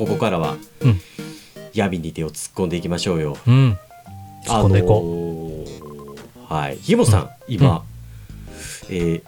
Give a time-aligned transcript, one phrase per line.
[0.00, 1.00] ここからは、うん
[1.74, 3.36] 闇に手を突っ込んでいきましょうよ。
[3.46, 3.78] うん。
[4.46, 5.66] 突っ込んでいこ
[6.48, 6.78] あのーはい。
[6.78, 7.84] ひもさん、今、
[8.88, 9.22] えー、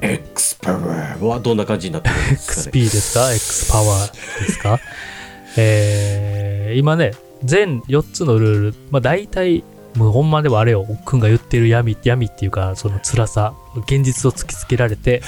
[0.00, 4.12] X パワーはどんな感じになってるんですかね？XP ですか ?X パワー
[4.46, 4.78] ですか？
[5.58, 7.12] えー、今ね、
[7.44, 9.62] 全4つのルール、まあ大体、
[9.96, 13.52] もうほんまではあれよ、おっくんが言ってる闇、闇っていうか、その辛さ、
[13.86, 15.22] 現実を突きつけられて、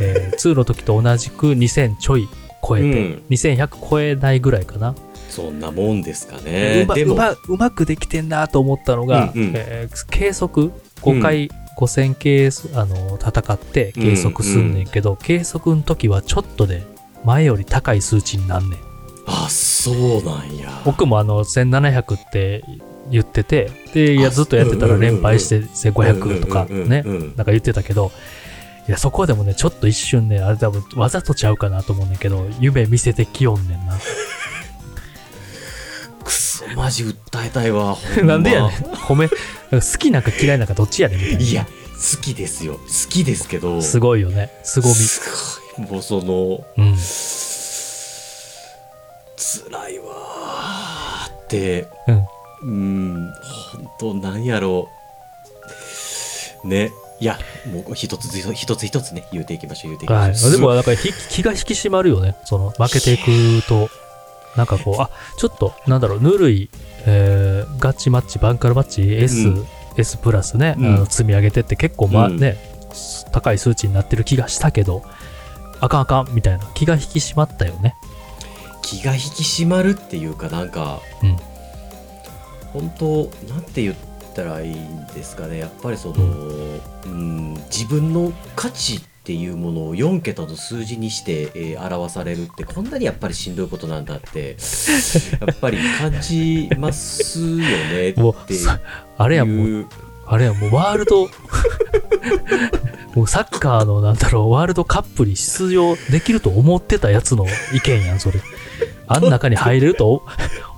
[0.00, 2.28] えー、 2の時と同じく2000ちょい
[2.66, 3.22] 超えて、うん。
[3.30, 4.94] 2100超えないぐらいかな。
[5.28, 6.82] そんなもんですかね。
[6.84, 9.52] うまでも、うまうまくできてんなと思ったのが、うんうん。
[9.54, 10.70] えー計測
[11.02, 16.82] ？5回、5000計あの戦って計測すんねんけど、計測の時はちょっとで
[17.24, 18.78] 前より高い数値になんねん。
[19.26, 20.82] あ、そうなんや。
[20.84, 22.62] 僕もあの1700って
[23.10, 27.20] 言っててでいやあずっとやってたら連敗して1500とかうんうんうんねうん。
[27.20, 28.12] なんか言ってたけど
[28.86, 33.98] いやそこでもねちょっと一瞬ねあれ多分わざとちゃうかなと思うねんけど夢見せてきよんねんな
[36.22, 37.94] くそ、マジ訴えたいわ。
[37.94, 42.74] ほんまなんでやねん褒め好きなんか嫌いなんかどっちやねんみたいないや、好きですよ。
[42.74, 43.80] 好きですけど。
[43.82, 45.20] すごいよねすごみす
[45.76, 45.90] ごい。
[45.90, 46.96] もうその、うん
[49.36, 52.26] 辛いわーって、うん
[52.62, 53.32] うん、
[53.72, 54.88] 本当なんやろ
[56.64, 56.68] う。
[56.68, 56.90] ね。
[57.20, 57.38] いや、
[57.72, 60.52] もう一つ一つ一つね、言うていきましょう、言うていきまはい、しょう。
[60.52, 62.36] でもなんかひ気が引き締まるよね。
[62.44, 63.88] その負けていくと。
[64.56, 66.70] なんかこうあちょっとなんだろうぬるい、
[67.06, 69.66] えーガチマッチバンカルマッチ S、うん。
[69.96, 70.86] S プラスね、うん。
[70.94, 72.36] あの積み上げてって結構まあうん。
[72.38, 72.56] ね、
[73.32, 75.02] 高い数値になってる気がしたけど
[75.80, 77.96] あかんあかんみたいな気が引き締まったよね。
[78.82, 81.36] 気が引き締まるっていうかなんか、うん。
[82.72, 83.94] 本当なんて言っ
[84.34, 85.58] たらいいんですかね。
[85.58, 86.24] やっぱりその、
[87.06, 94.56] うん、自分の価値っていうものを4桁の数字にして、えー表されるってこんなにやっぱりしんどいことなんだって
[95.40, 98.22] やっぱり感じますよねって
[99.16, 99.86] あれやもう
[100.26, 101.28] あれやもうワールド
[103.14, 108.40] もうサッカーのなんだろうワールドカップに出場できると思ってたやつの意見やんそれ。
[109.06, 110.24] あん中に入れると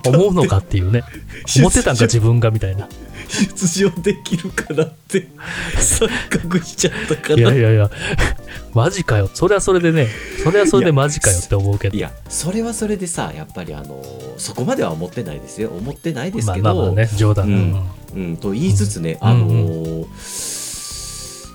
[0.05, 1.03] 思うのかっていうね。
[1.57, 2.87] 思ってたんか自分がみたいな
[3.27, 5.27] 出場できるかなって
[5.75, 7.89] 錯覚しちゃったかいやらいやいや。
[8.73, 9.29] マジかよ。
[9.33, 10.07] それはそれでね。
[10.43, 11.97] それはそれでマジかよって思うけど。
[11.97, 14.03] いやそれはそれでさやっぱりあの
[14.37, 15.69] そこまでは思ってないですよ。
[15.69, 17.89] 思ってないですまあけど、まあまあね冗談、うん。
[18.15, 19.27] うん、と言いつつね、うん。
[19.27, 20.67] あのうんー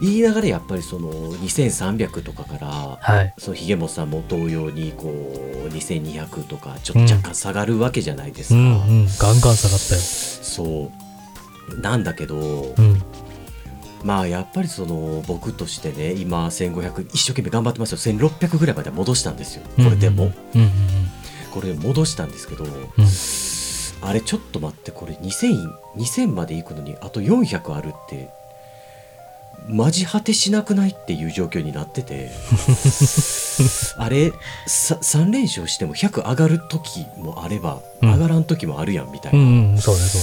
[0.02, 2.66] 言いながらやっぱりその2300とかから
[3.00, 3.34] はい。
[3.38, 8.68] そうひげもさんも同様にこう2200とかちょっと若干下がるわけじゃないですか、うんう
[9.04, 9.06] ん。
[9.06, 10.00] ガンガン下がったよ。
[10.00, 11.01] そう
[11.80, 13.02] なんだけど、うん。
[14.04, 17.98] まあやっぱりその僕としてね今1500一生懸命頑張ってますよ。
[17.98, 19.62] 1600ぐらいまで戻したんですよ。
[19.76, 20.70] これでも、うんうん
[21.52, 22.64] これ戻したんですけど、
[24.00, 28.30] あれちょっと待ってこれ2000 2000まで行くのにあと400あるって
[29.68, 32.30] マジ果てしなくないっていう状況になってて
[33.96, 34.32] あれ
[34.66, 38.12] さ3連勝しても100上がる時もあればうん。
[38.12, 39.72] 上がらん時もあるやんみたいな、うんうん。
[39.72, 40.00] うんそうね。
[40.00, 40.18] そ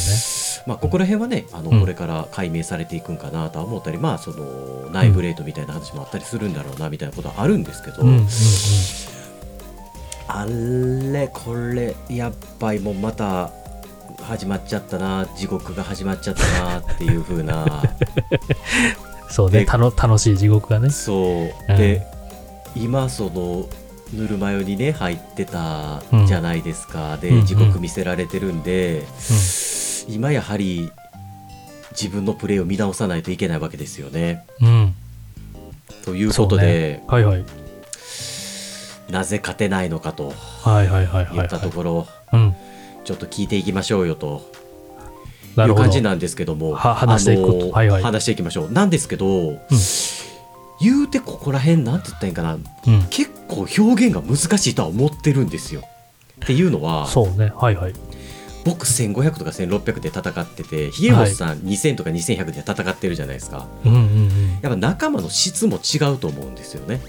[0.66, 8.04] まあここら辺はねあのうんこれから解明されていくんかなとは思ったり、まあその内部レートみたいな話もあったりするんだろうなみたいなことはあるんですけど、
[10.28, 13.52] あれこれやっぱりもうまた
[14.22, 17.84] 始まっちゃったな地獄が始まっちゃったなっていう風な。
[19.30, 20.90] そうねでたの楽しい地獄がね。
[20.90, 21.78] そう。
[21.78, 22.06] で、
[22.76, 23.68] 今その
[24.14, 29.06] ぬるま湯にね入ってたじゃないですか、うんうんで地獄見せられてるんで、
[30.08, 30.92] 今やはり
[31.92, 34.46] 自分のプレーを見直さないといけないわけですよね。
[34.62, 34.68] うん。
[34.68, 34.96] うん
[36.04, 37.46] ということで、はいはい。
[39.12, 40.34] なぜ勝てないのかと
[40.64, 42.56] はいはいはいはい言ったところ、うん。
[43.04, 44.50] ちょっと聞いていきましょうよと。
[45.56, 48.04] ないう感じなんですけどもは話していはいはい。
[48.04, 48.72] 話していきましょう。
[48.72, 49.60] なんですけど、
[50.80, 52.54] 言うてここら辺なんて言ったらいいんかな。
[52.54, 53.08] うん。
[53.10, 55.82] 結構表現が難しいとは思ってるんですよ。
[56.44, 57.52] っていうのはそうね。
[57.56, 57.94] はいはい
[58.70, 63.68] 僕1500とか1600で戦っててひげもさん2000とか2100で戦ってるじゃないですか。
[63.84, 64.50] うんうんうん。
[64.62, 67.02] やっぱ仲間の質も違うと思うんですよね。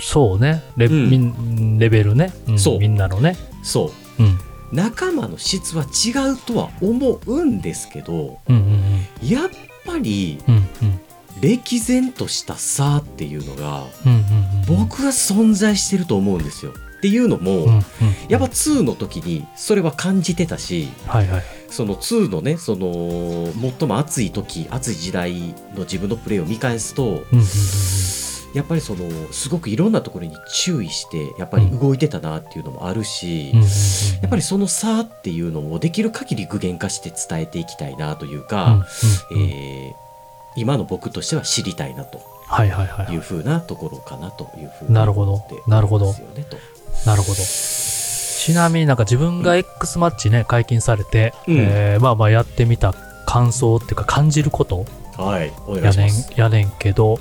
[0.00, 0.62] そうね。
[0.76, 1.78] レ,、うん。
[1.78, 2.58] レベルね、ん。
[2.58, 2.78] そう。
[2.78, 3.36] みんなのね。
[3.62, 4.22] そう。
[4.22, 4.38] うん。
[4.72, 9.50] 仲間の質は違うとは思うんですけどうんうんやっ
[9.84, 11.00] ぱりうんうん。
[11.40, 14.18] 歴然とした差っていうのがうんうん
[14.70, 14.86] うん。
[14.86, 16.72] 僕は存在してると思うんですよ。
[17.02, 17.82] っていうのも、うんうん。
[18.28, 21.42] やっぱ2の時にそれは感じてたしはいはい。
[21.68, 25.32] その2のねその最も熱い時熱い時代
[25.74, 27.46] の自分のプレーを見返すとうんうんうん
[28.54, 33.68] やっぱりそのすごくいろんなところに注意してやっぱり動いてたなっていうのもあるし、うんうんうん。
[34.20, 38.84] やっぱりその差っていうのもできる限り具現化して伝えていきたいなといううんか、
[39.30, 39.50] うんうん。
[39.50, 40.02] えー
[40.54, 43.06] 今の僕としては知りたいなとはいはいはい。
[43.06, 46.58] はいいうふうなところかなというふうになるほど思ってなるほどおりますよねと
[47.06, 47.34] なるほど。
[47.34, 51.56] ちなみになんか自分が X マッチね、解禁されて、うん。
[51.58, 52.94] えーまあまあやってみた
[53.26, 54.84] 感想っていうか感じること？
[55.16, 56.40] はいお願やねんいします。
[56.40, 57.18] やねんけど、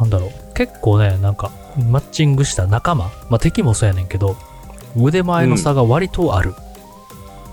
[0.00, 1.50] なんだろう、結構ね、なんか
[1.90, 4.36] マッチングした仲間、まあ敵もそうやねんけど、
[4.96, 6.54] 腕前の差が割とある。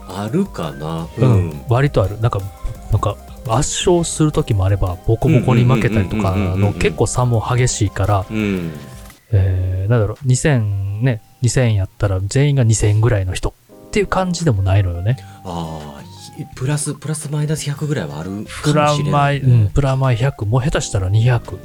[0.08, 1.08] あるかな？
[1.18, 1.50] ううん。
[1.50, 2.20] ん、割とある。
[2.22, 2.40] なんか、
[2.92, 3.16] なんか
[3.48, 8.72] 圧勝する時もあれば、ボコボコに負けたりとかうんうんうんうんうんうんの結構差も激しいから、うん。
[9.32, 13.54] えー、なんだろう、2000ね、2000やったら全員が2000ぐらいの人。
[13.88, 15.18] っていう感じでもないのよね。
[15.44, 16.04] ああ
[16.38, 21.58] ひプラスプラスマイナス100ぐらいはあるプラかもしれなマイ、い、うん、プラマイ100、もう下手したら200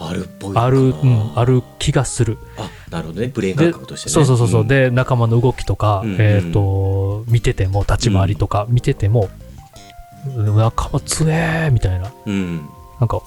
[0.00, 2.38] あるっぽいある、うん、ある気がする。
[2.56, 3.28] あなるほどね。
[3.28, 4.12] ブレイン感覚としてね。
[4.12, 4.68] そうそうそうそう、ん。
[4.68, 9.28] で、仲間の動きとか、うんうんえっ、と、見てても、立ち回りとか見てても、
[10.36, 12.12] 仲間強えーみたいな。
[12.26, 12.68] うん。
[13.00, 13.22] なんか、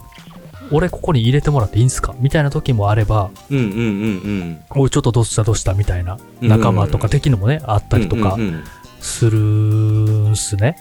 [0.72, 2.16] 俺ここに入れてもらっていいんすか？
[2.20, 5.44] みたいな時もあれば、うんうんうんおい、ちょっとどうした？
[5.44, 5.74] どうした？
[5.74, 6.48] みたいなうん。
[6.48, 8.64] 仲間とか敵のもね、あったりとかうんうん
[9.00, 10.76] するんすね。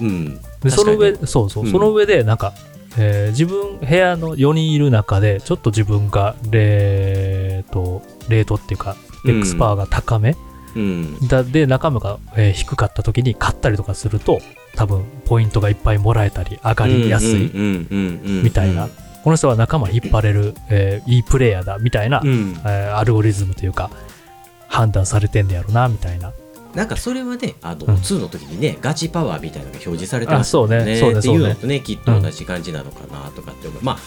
[0.00, 0.06] うん。
[0.06, 1.70] うんで、その上、確そうそう、うん。
[1.70, 2.52] その上で、なんか、
[2.98, 9.38] えー自分、部屋の4人いる中で、ちょっと自分が、レート、レートっていうか、うん。
[9.38, 10.36] X パワーが高め、
[10.74, 11.28] うん。
[11.28, 14.40] だで、仲間が、えー低かった時に勝ったりとかすると、
[14.74, 17.86] 多分、ポイントがいっぱいもらえたり、上がりやすい、み
[18.44, 18.88] みたいな。
[19.22, 22.60] この人は仲間引っ張れる、えーいいプレイヤーだ、みたいな、うん。
[22.64, 23.90] えーアルゴリズムというか、
[24.68, 26.32] 判断されてんねやろな、みたいな。
[26.74, 27.94] なんかそれはねあの、うん。
[27.96, 30.96] 2の時にねガチパワーみたいなのが表示されてますあそうね。
[30.96, 33.98] そうねっていうのとねきっと同じ感じなのかなとかって思う、まあ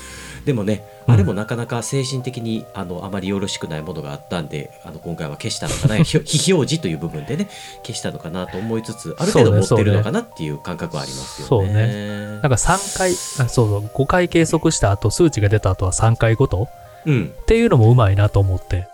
[0.45, 7.47] でもねうんあれもなかなか精神的にあのあまりよろしくないものがあったんであの今回は消したのかな 非表示という部分でね
[7.83, 11.67] 消したのかなと思いつつある程度持ってるのかなっていう感覚はありますよね。
[11.67, 16.67] そうなんか3回、あそうそう、5回計測した後、数値が出た後は3回ごと
[17.05, 18.87] うん、っていうのもうまいなと思って。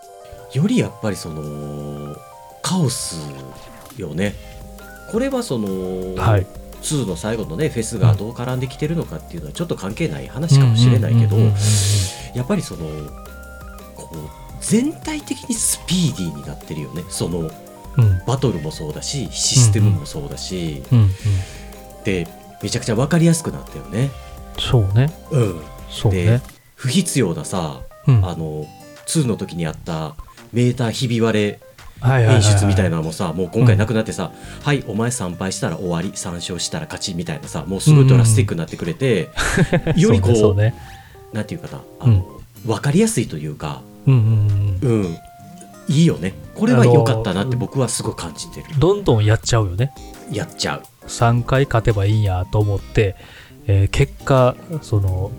[0.53, 2.15] よりやっぱりその
[2.61, 3.17] カオス
[3.97, 4.35] よね。
[5.11, 6.45] これはその、はい。
[6.81, 11.37] 2の最後のねフェスがどう絡んできてるのかっていうのはちょっと関係ない話かもしれないけど
[12.35, 12.85] やっぱりその
[13.95, 14.17] こう
[14.61, 17.39] 全体的にスピーディーになってるよねその
[17.97, 21.09] うんバトルもそうだしシステムもそうだし、うんうん。
[22.03, 22.27] で
[22.61, 24.11] めちゃくちゃ分かりやすくなったよね。
[24.59, 25.11] そうね。
[25.31, 26.41] うん、でそうね。
[26.75, 28.25] 不必要なさうん。
[28.25, 28.65] あの
[29.07, 30.15] 2の時にあった
[30.53, 31.59] メーターひび割れ
[32.03, 34.31] 演出みたいなのもさもう今回なくなってさ、
[34.63, 39.29] はいお前参拝したら終わり3勝したら勝ちみたいなさもうすごいドラスティックになってくれて、
[39.95, 40.73] よりこうそうね。
[41.33, 42.25] なんていうかなあの、
[42.65, 45.03] 分かりやすいというかそうんうんうん。
[45.03, 45.17] うん。
[45.87, 46.33] いいよね。
[46.55, 49.91] これは良かったなって僕はすごい感じてる、どんどんやっちゃうよね。
[50.31, 50.83] やっちゃう。
[51.07, 53.15] 3回勝てばいいんやと思って、
[53.67, 55.31] えー結果、その、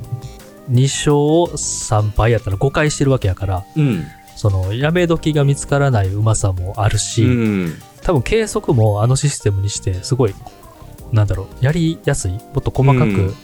[0.71, 4.07] 2勝3敗やったら5回してるわけやから、うん、
[4.43, 10.35] その、やめ時が見つからないうまさもあるし、うん、多分計測もあのシステムにしてすごい
[11.13, 13.35] なんだろうやりやすいもっと細かく、うん。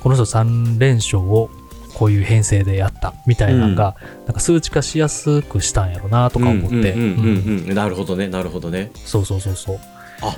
[0.00, 1.50] この人3連勝を
[1.92, 7.74] こういう編成でやったみたいなのが、なんか数値化しやすくしたんやろなとか思って、うんうんうんうんうん。
[7.74, 8.92] なるほどねなるほどね。
[9.04, 9.78] そうそうそうそう。
[10.22, 10.34] あ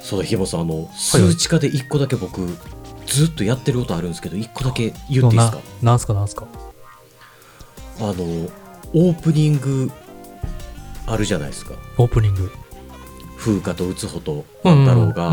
[0.00, 2.46] そうだひもさんあの数値化で1個だけ僕
[3.04, 5.58] ずっとやってることあるんですけど1個だけ言っていいですか？
[5.82, 6.46] ななんすかなんすか？
[8.00, 8.48] あの
[8.94, 9.90] オープニング
[11.06, 11.74] あるじゃないですか。
[11.98, 12.50] オープニング。
[13.38, 15.30] 風花と打つほと万太郎が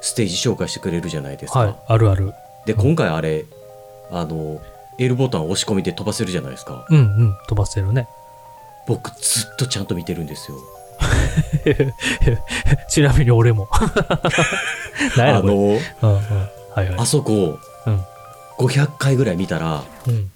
[0.00, 2.32] ステージ紹介してくれるじゃないですか、はいあるある。
[2.66, 3.44] で今回あれ
[4.10, 4.60] あの
[4.98, 6.86] L ボタン押し込みで飛ばせるじゃないですか。
[6.90, 7.36] うんうん。
[7.48, 8.08] 飛ばせるね。
[8.86, 10.58] 僕ずっとちゃんと見てるんですよ。
[12.88, 13.68] ちなみに俺も。
[15.18, 15.78] あのうんうん。
[16.72, 16.94] はいはい。
[16.98, 18.04] あそこ、うん。
[18.58, 20.30] 500回ぐらい見たらうん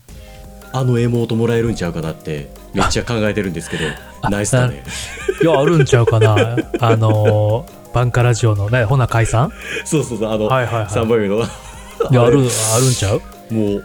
[0.73, 3.85] あのエモートもらえるんちゃうかなってめっちゃ考えてるんですけど
[4.31, 4.83] ナイスだね。
[5.43, 6.35] いやあるんちゃうかな。
[6.81, 9.50] あのーバンカラジオのねほな解散
[9.85, 10.85] そうそうそうあの、はいはいはい。
[10.87, 11.39] 3番目の。
[11.39, 11.41] い
[12.15, 12.49] やあるあるん
[12.95, 13.21] ちゃう？
[13.53, 13.85] もう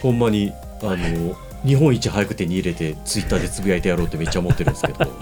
[0.00, 0.50] ほんまに
[0.82, 5.04] あの日本一早く手に入れてツイッターでつぶやいてやろうってめっちゃ思ってるんですけど。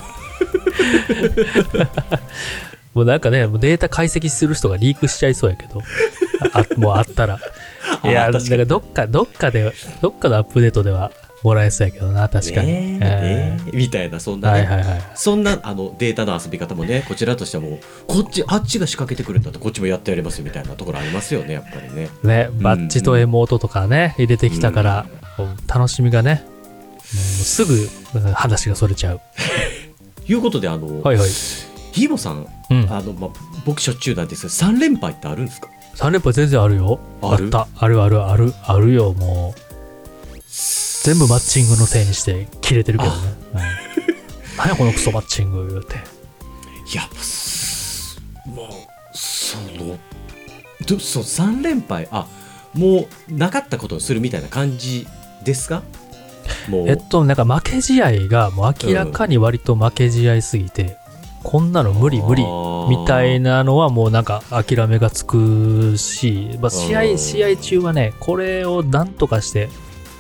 [2.95, 5.81] もうなんかね、データ解析する人がリークしちゃいそうやけど、
[6.53, 7.39] あ もうあったら。
[8.05, 11.11] いや、かどっか、どっかで、どっかのアップデートでは
[11.43, 12.69] もらえそうやけどな、確かに。
[12.69, 15.03] ねえねえみたいなそんえなね、ーはいはいはい。
[15.15, 25.07] そんなあのデータの遊び方もねこちらとしてはもうこっちあっちが仕掛けてくれたらこっちもやってやりますよみたいなところありますよねやっぱりねね、バッジとエモートとかね、入れてきたから、
[25.37, 26.51] こう楽しみがね、も
[27.11, 29.21] うすぐうん話がそれちゃう。
[30.29, 31.29] いうことであの、はいはい。
[31.93, 32.87] ヒーボさんうん。
[32.91, 33.31] あの、まあ、
[33.67, 35.69] 僕しょっちゅうなんですけど3連敗ってあるんですか？
[35.97, 37.01] 3連敗全然あるよ。
[37.23, 37.49] ある？
[37.49, 37.69] った。
[37.77, 38.53] あるあるある。
[38.65, 39.61] あるよ、もう。
[41.05, 43.17] 全部マッチングのせいにして切れてるけどね。
[43.55, 43.61] うん、
[44.57, 45.97] 何やこのクソマッチング言うて。
[45.97, 45.99] い
[46.95, 48.69] やすもう
[49.13, 49.99] その
[50.87, 52.27] どその3連敗あ
[52.75, 55.07] もうなかったことにするみたいな感じ
[55.45, 55.83] ですか？
[56.69, 60.99] もう、えっと、なんか負け試合がもう明らかに割と負け試合すぎて、
[61.43, 62.45] こんなの無理無理
[62.89, 67.19] みたいななのはもうなんか諦めがつくし、まあ、試合、うん。
[67.19, 69.69] 試合中はね、これをなんとかして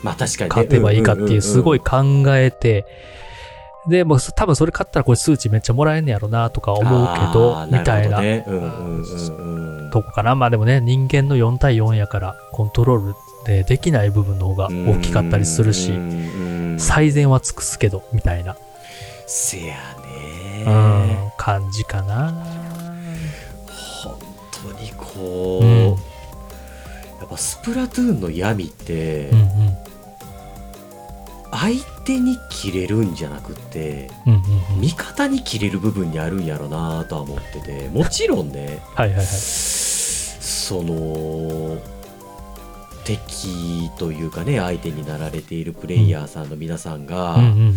[0.03, 2.03] まあ確かに、ね、勝てばいいかっていうすごいい考
[2.37, 2.87] えて、
[3.89, 10.35] で、もう多分それ勝ったらこれ数値めっちゃもらえんねやろなとか思うけど、みたいなね、うんうんうんうんとこかな。
[10.35, 13.15] まあでもね、人間の4対4やからコントロール
[13.45, 15.93] でできない部分の方が大きかったりするし
[16.79, 18.57] 最善は尽くすけど、みたいな、
[19.27, 19.77] せや
[20.65, 22.33] ねうん、感じかな。
[24.03, 24.19] 本
[24.51, 25.97] 当にこう、うん
[27.21, 29.49] やっぱスプラトゥーンの闇って、うんうん。
[31.53, 34.41] 相手に切れるんじゃなくってうんうん
[34.77, 34.81] うん。
[34.81, 39.27] 味方に切れる部分にあるんやろなとは思っててもちろんねはいはいはい。
[39.27, 41.79] その
[43.05, 47.75] 敵というかね相手になられているプレイヤーさんの皆さんが、うんうんうんうん。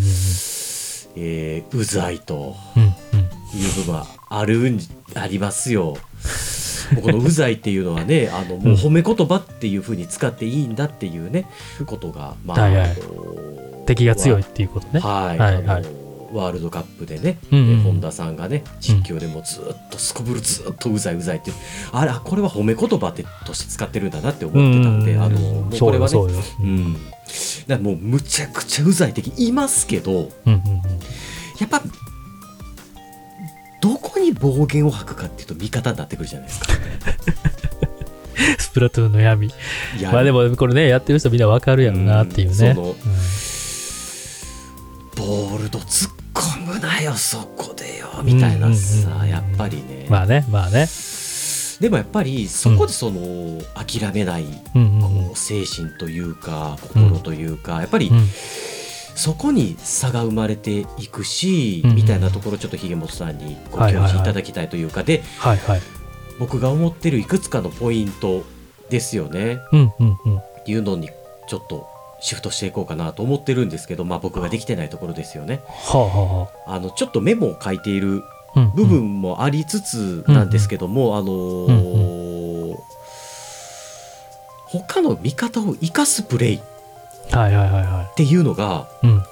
[1.15, 2.55] えーうざいと。
[2.75, 3.25] うんうん。
[3.57, 4.79] いう部分はあるん
[5.15, 5.97] ありますよ。
[7.01, 11.47] このうざいっていうのはねあのもう褒め言葉っていうふうに使っていいんだっていうね
[11.85, 12.91] ことが、まあはいはい。
[12.91, 14.99] あの敵が強いっていうことね。
[14.99, 15.65] はい、はいはい。
[15.67, 17.69] あのワールドカップでね、うんうん。
[17.69, 21.51] うん本田さんがね実況でもずっとすこぶるずっとうざいうざいって
[21.91, 26.17] あれあこれは褒め言葉ってとして使ってるんだなって思ってたんで、あのもうこれはね。
[26.59, 26.97] うん、
[27.67, 30.61] だからもうむちゃくちゃうざい敵いますけどうんうんうん。
[31.59, 31.81] やっぱ
[33.81, 36.73] どこに暴言を吐くかっていうと味方になってくるじゃないですか。
[38.59, 39.51] スプラトゥーンの闇。
[40.11, 42.69] まあでもこれね、やってる人みんなわかるやろなっていうね。
[42.69, 42.95] うん
[45.15, 50.87] ボールド突っ込むなよそこでよみたいなうんうんうんさうんやっぱりね、まあね、まあね。
[51.79, 58.27] でもやっぱりそこでその諦めないこう精神というか心というかやっぱりうん
[59.15, 65.81] そこに差が生まれていくしみたいなところちょっとひげもとさんにご教示いただきたいというかではいはい。
[66.37, 68.43] 僕が思ってるいくつかのポイント
[68.89, 70.37] ですよねうんうんうん。
[70.37, 71.09] っていうのに
[71.47, 71.87] ちょっと
[72.19, 75.61] シフトしていこうかなと思ってるんですけどまあ僕ができてないところですよね。
[75.65, 78.21] はあはあのちょっとメモを書いている。
[78.75, 82.75] 部分もありつつなんですけども、あのー
[84.67, 86.59] 他の見方を生かすプレイっ
[87.31, 87.37] うん。
[87.39, 89.07] はいはいはいはていうのが、い。
[89.07, 89.23] うん。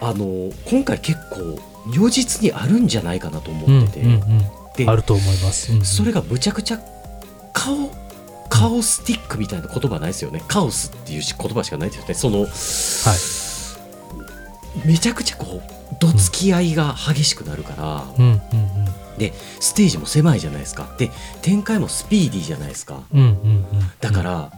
[0.00, 4.20] あのー今回結構如実にあるんじゃないかなとうん思ってて、うん
[4.76, 4.90] でうん。
[4.90, 5.72] あると思います。
[5.72, 6.80] うんそれがむちゃくちゃ
[7.52, 7.90] カオ
[8.48, 12.46] カオスティックみたいな言葉ないですよねカオスっていうし言葉しかないですよねその、
[14.84, 18.40] めちゃくちゃこうどつき合いが激しくなるから、うんうん
[19.60, 21.10] ステージも狭いじゃないですかで
[21.42, 23.20] 展開もスピーディーじゃないですかうん。
[23.20, 23.66] うんうんうん。
[24.00, 24.50] だか、ら、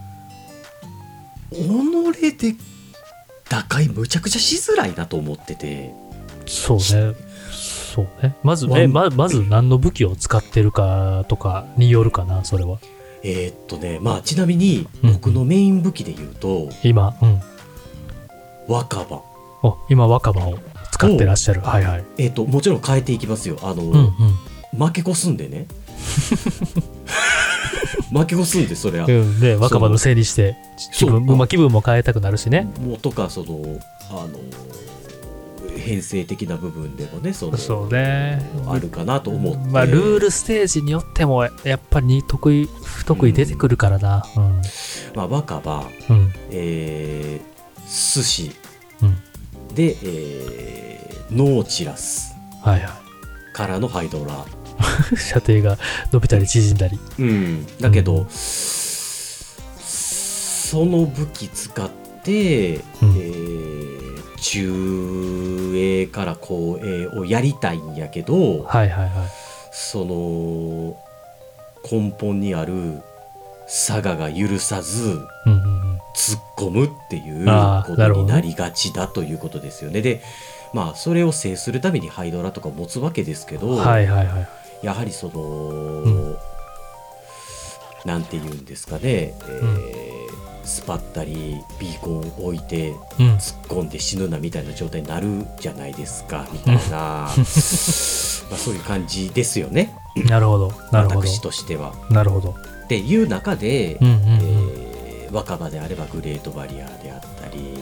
[1.51, 2.55] 己で
[3.49, 5.93] 打開むちゃくちゃしづらいなと思ってて
[6.47, 7.15] そうね。
[7.51, 8.37] そうね。
[8.43, 12.79] まず、え、ままず何の武器を使ってるかとかによるかな、それは。
[13.25, 17.41] えーっとねまあちなみにうん僕のメイン武器で言うと、今、うん。
[18.69, 19.23] 若葉
[19.63, 20.59] お、今若葉を
[21.09, 21.61] 使ってらっしゃる。
[21.61, 22.05] はいはい。
[22.19, 24.79] えーっともちろん変えていきますよあの、うんうん。
[24.79, 25.67] 負け越すんでね
[28.13, 30.57] 負け越すんでそれは、うん、で、若葉のせいにして、
[30.95, 32.69] 気分、まあ、気分も変えたくなるしね。
[32.81, 33.81] もうとかその
[34.11, 34.39] あの
[35.79, 38.41] 編成的な部分でもねそのそうね。
[38.67, 44.25] あるかなと思って、まあ、ルールステージによっても、やっぱり得意、不得意出てくるからな。
[44.37, 44.63] うん。
[45.15, 46.33] まあ、若葉、うん。
[46.51, 48.53] えー、寿司
[49.03, 49.19] うん。
[49.75, 53.01] で、えー、ノーチラスはいは
[53.53, 54.37] からのハイドラ、い。
[55.17, 55.79] 射程が
[56.11, 56.99] 伸びたり縮んだり。
[57.19, 58.27] うん、だけど、うん
[60.73, 61.91] その武器使っ
[62.23, 62.83] て、うん
[63.19, 64.03] えー
[64.43, 69.29] 中衛から後衛をやりたいんやけど、はいはいはい。
[69.71, 70.97] その
[71.91, 73.01] 根本にある
[73.73, 75.59] 佐賀が許さずうんうんう
[75.95, 75.99] ん。
[76.15, 77.47] 突っ込むっていう
[77.87, 80.03] ことになりがちだということですよね。
[80.03, 80.23] で
[80.75, 84.49] まあそれを制するためにハイドラとか持つわけですけど、はいはいはい。
[84.83, 86.37] やはりその、ん
[88.05, 90.13] なんて言うんですかね、えー
[90.65, 101.95] スパったりビーコンを置いてうん突っ込んで死ぬなみたいな状態になるじゃないですかみたいな まあそういう感じですよねなるほどなるほど私としては。
[102.11, 102.55] なるほど
[102.93, 104.21] っていう中で、うんうんうん。
[104.27, 107.75] えー若葉であればグレートバリアであったり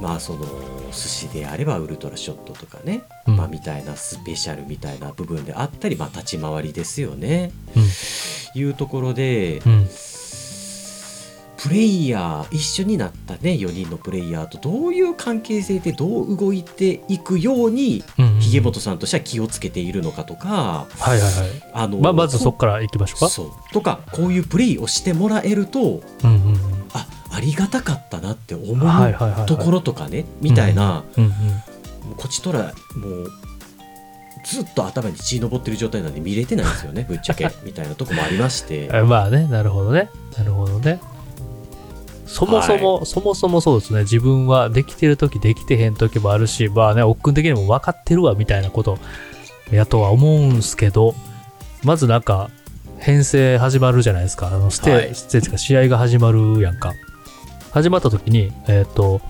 [0.00, 0.44] まあその
[0.90, 3.36] 寿司であればウルトラショットとかね、うん。
[3.36, 7.52] まあ、みたいなスペシャルみたいな部分であったり、まあ、立ち回りですよね。
[8.56, 9.88] いうところで、うん
[11.62, 21.30] プレイヤー一緒になったね4人のプレイヤーとどういう関係性でどう動いていくようにうんうんひげもとさんとしては気をつけているのかとかはいはいはい。
[21.74, 23.28] あのまずそこから行きましょうか。
[23.28, 23.50] そう。
[23.72, 26.56] とかこういうプレイをしてもらえるとうんうんうん。
[26.94, 33.30] あありがたかったなって思うところとかねみたいな、うんうんもうこちとらもう
[34.46, 38.88] ずっと頭に血昇ってる状態なんで見れてないんですよねぶっちゃけ みたいなとこもありまして。
[38.90, 40.08] えまあねなるほどね。
[40.38, 40.98] なるほどね
[42.32, 44.02] そもそも、そもそもそうですね。
[44.02, 48.98] 自分はできてる時できてへん時もあるしまあね奥君的にも分かってるわみたいなこと
[49.72, 51.14] やとは思うんすけど
[51.82, 52.50] まずなんか
[52.98, 54.46] 編成始まるじゃないですか。
[54.46, 55.14] あのステ,、はい。
[55.14, 56.92] ステージか試合が始まるやんか。
[57.72, 59.20] 始まった時にえっ、と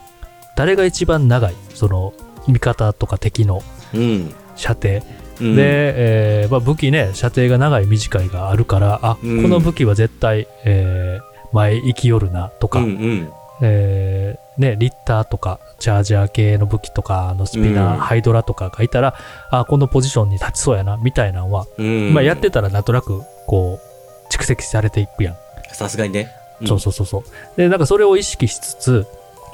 [0.55, 2.13] 誰が一番長いその
[2.49, 3.63] 味方とか敵の
[3.95, 4.35] うん。
[4.57, 5.01] 射程。
[5.41, 5.57] うん。
[5.57, 9.43] で、えーまあ、武器ね射程が長い短いがあるからあ、うん。
[9.43, 13.33] この武器は絶対、えー前行きよるなとか、うんうん。
[13.63, 17.99] えーね、リッターとかチャージャー系の武器とかあのスピナー、うん。
[17.99, 19.15] ハイドラとかがいたら
[19.51, 22.13] あこのポジションに立ちそうやなみたいなのは、うん。
[22.13, 25.37] まあ、やってたらなんとなくこう蓄積されていくやん、
[25.73, 26.29] さすがにね、
[26.63, 26.67] ん。
[26.67, 27.23] そうそうそうそう。
[27.57, 29.07] でなんかそれを意識しつつ、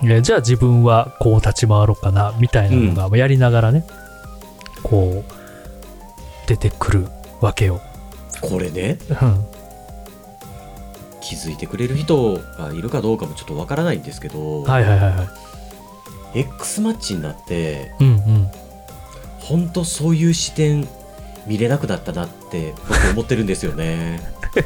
[0.03, 3.85] えーじゃあ自分はこう立ち回ろうかなみたいなのが、まあやりながらね
[4.83, 7.07] こう出てくる
[7.41, 7.81] わけよ。
[8.41, 8.99] これね。
[9.23, 9.47] うん
[11.29, 15.25] 気づいてくれる人がいるかどうかもちょっとわからないんですけど、はいはいはいは
[16.35, 16.41] い。
[16.41, 18.49] X マッチになってうんうん。
[19.41, 20.89] 本当そういう視点
[21.47, 24.21] 見れなくなったなって僕思ってるんですよね。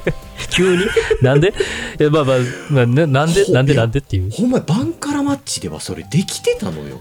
[0.50, 0.84] 急に？
[1.22, 1.52] なんで？
[1.98, 2.36] いやまあまあ、
[2.70, 3.44] まあね、なんで？
[3.44, 3.72] ほなんで？
[3.72, 4.30] いやなんでっていう？
[4.30, 6.98] ほんまバンカラマッチではそれできてたのよ。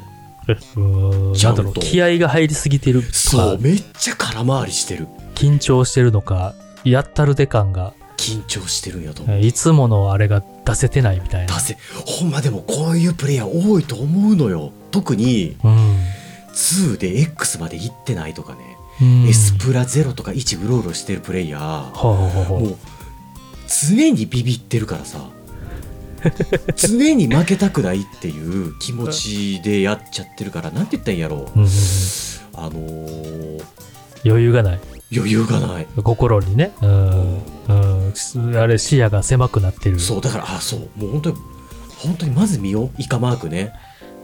[0.47, 1.63] うーんちゃと。
[1.63, 5.07] なんんだろう、気合が入りすぎてるとか、そうめっちゃ空回りしてる。
[5.35, 11.59] 緊張してるのか、やったるで感が、緊張してるんやと思ういつものあれが出せてないみたいな出。
[11.61, 15.97] せほんまでもこういうプレイヤー多いと思うのよ特にうん。
[16.53, 18.59] 2で X まで行ってないとかね、
[19.01, 22.77] うんエスプラ0とか1うろうろしてるプレイヤーほうほうほうほうもう
[23.89, 25.29] 常にビビってるからさ
[26.75, 31.67] 常に負けたくないっていう気持ちでやっちゃってるからなんて言ったらいいんやろううん
[32.55, 33.63] あのー
[34.25, 34.79] 余裕がない。
[35.15, 36.71] 余裕がない心にね。
[36.81, 37.41] うん。
[38.35, 38.55] うん。
[38.57, 39.99] あれ、視野が狭くなってる。
[39.99, 40.79] そうだからあそう。
[40.95, 41.35] もう本当に
[41.99, 43.73] 本当にまず見ようイカマークね。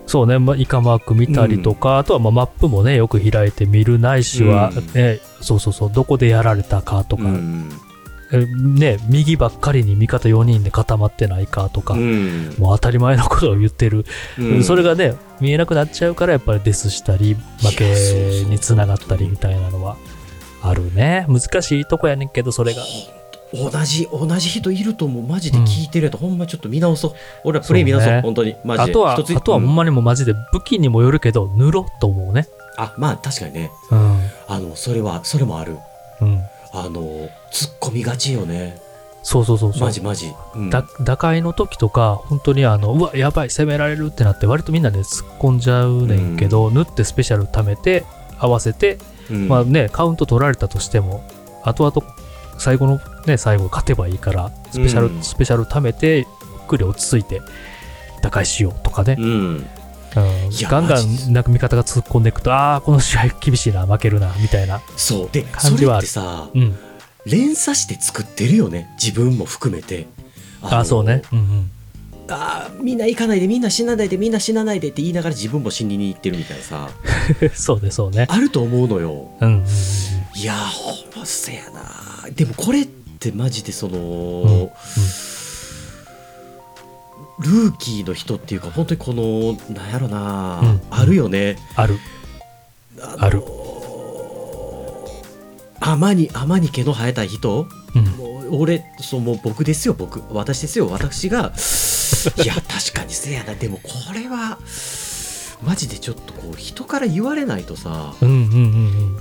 [0.08, 4.94] そうね、まあ、イカマーク見たりとか、あとはまあマップもね、よく開いて見るないしは、うん。
[4.94, 7.72] ね、そうそうそう、どこでやられたかとか、うん、
[8.32, 12.56] えね、右ばっかりに味方4人で固まってないかとか、うん。
[12.60, 14.06] もう当たり前のことを言ってる、
[14.38, 14.64] うん。
[14.64, 19.98] それがね、見えなくなっちゃうから、やっぱりデスしたり、負けにつながったりみたいなのは
[20.62, 21.26] あるね。
[21.28, 22.84] 難しいとこやねんけど、それが。
[23.56, 27.14] 同じ同じ人いると思うマジで聞いてるやと、ほんまちょっと見直そう。
[27.44, 28.22] 俺らプレイ見直そうそうね。
[28.22, 28.56] 本当に。
[28.64, 28.92] マジで。
[28.92, 29.70] あとは、あとはほん。
[29.70, 32.48] うんまにもうマジで武器にもよるけど、塗ろうと思うね。
[32.78, 33.72] あまあ確かにね。
[33.92, 34.20] うん。
[34.48, 35.78] あのそれはそれもある。
[36.22, 36.42] うん。
[36.74, 37.02] あの
[37.52, 38.78] 突っ込みがちよね。
[39.24, 39.82] そうそうそうそう。
[39.82, 40.70] マジマジ、うん。
[40.70, 48.06] だ打開の時とか本当にあのうわやばい攻められるってなって割とみんなで突っ込んじゃうねんけど、縫ってスペシャル貯めて
[48.38, 49.00] 合わせて、
[49.32, 49.48] うん。
[49.48, 51.24] まあねカウント取られたとしても
[51.64, 52.16] 後々
[52.60, 55.24] 最後のね最後勝てばいいからスペシャル、うん。
[55.24, 56.26] スペシャル貯めてゆっ
[56.68, 57.42] くり落ち着いて
[58.22, 59.26] 打開しようとかね、うん。
[59.28, 59.66] うん。
[60.70, 65.30] ガンガンなんか味方が突っ込んでいくとああこの試合厳しいな負けるなみたいなそう。
[65.32, 66.06] でそれ感じはある。
[66.06, 66.76] ってさうん。
[67.26, 70.08] 連鎖して作ってるよね自分も含めて。
[70.62, 71.22] のああそうね。
[71.32, 71.72] うんうん。
[72.28, 76.90] あーみんな行かないでみんな死なないでみんな死なないでって言いながら自分も死にに行ってるみたいなさ。
[77.54, 78.26] そうねそうね。
[78.30, 79.30] あると思うのよ。
[79.42, 79.64] うん
[80.36, 84.72] いやーほんませやなでもこれってマジでその、ん
[87.40, 90.82] ルーキーの人っていうか本当にこのなんやろな、うん。
[90.90, 91.58] あるよね。
[91.76, 91.96] ある。
[92.98, 93.44] のある
[95.82, 97.68] 天に天に毛の生えた人？
[97.96, 98.06] うん。
[98.18, 100.24] もう俺そうもう僕ですよ僕。
[100.34, 101.54] 私ですよ私が。
[102.42, 103.54] いや確かにせやな。
[103.54, 104.58] でもこれは
[105.62, 108.16] マジでちょっとこう人から言われないとさ。
[108.22, 108.58] うんうんうんう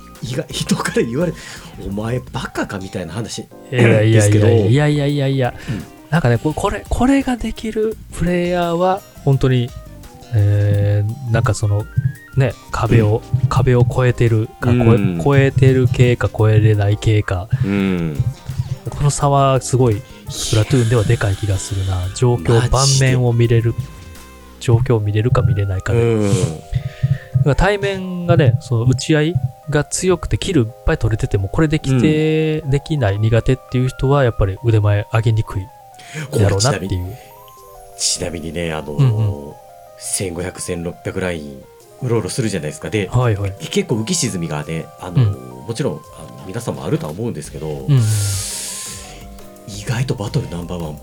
[0.01, 1.33] ん人から言われ
[1.87, 3.41] お前バカかみたいな話。
[3.41, 4.47] いやいやいですけど。
[4.47, 5.27] やいやいやいや。
[5.27, 5.53] いや、
[6.09, 9.69] なんかね、ここれ、これができるプレイヤーは、本当に、
[10.33, 11.85] えー、なんかその、
[12.37, 15.19] ね、壁を、壁を越えてるか、うん。
[15.19, 18.17] 越えてる系か越えれない系か、うん。
[18.89, 22.09] この差はすごい、スプラトゥーンではでかい気がするな。
[22.15, 23.73] 状況、盤面を見れる、
[24.59, 26.01] 状況を見れるか見れないかで。
[26.01, 26.29] うん。
[26.29, 26.35] だ
[27.45, 29.33] から対面がね、その打ち合い
[29.69, 35.67] が強くて、キルいっぱい取れてても、これできて、できない、苦手っていう人は、やっぱり腕前上げにくい
[36.31, 37.17] だろうなっていう。
[37.97, 39.53] ちなみにねあの、うんう
[39.99, 40.51] 1500、
[41.03, 41.63] 1600ライン
[42.01, 43.53] うろうろするじゃないですかではいはい。
[43.69, 48.01] 結構浮き沈みがねあの、もちろんあの皆さんもあるとは思うんですけど、うん。
[49.67, 50.99] 意外とバトルナンバーワン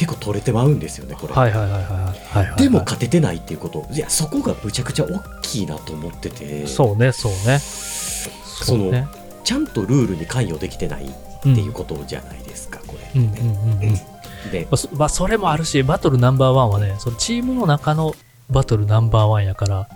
[0.00, 2.62] 結構取れてまうんですよねこれ、はいはいはいはい。
[2.62, 7.58] でも勝ててないっていうこといやそこがむちゃくちゃ大きいなと思っててそうね、そうね。
[7.58, 9.06] そのね。
[9.44, 14.50] ちゃんとルールに関与できてないっていうことじゃないですか、これ、うんうんうんうん。
[14.50, 18.14] でまあそれもあるし、バトルナンバーワンはね、そのチームの中の
[18.48, 19.88] バトルナンバーワンやから、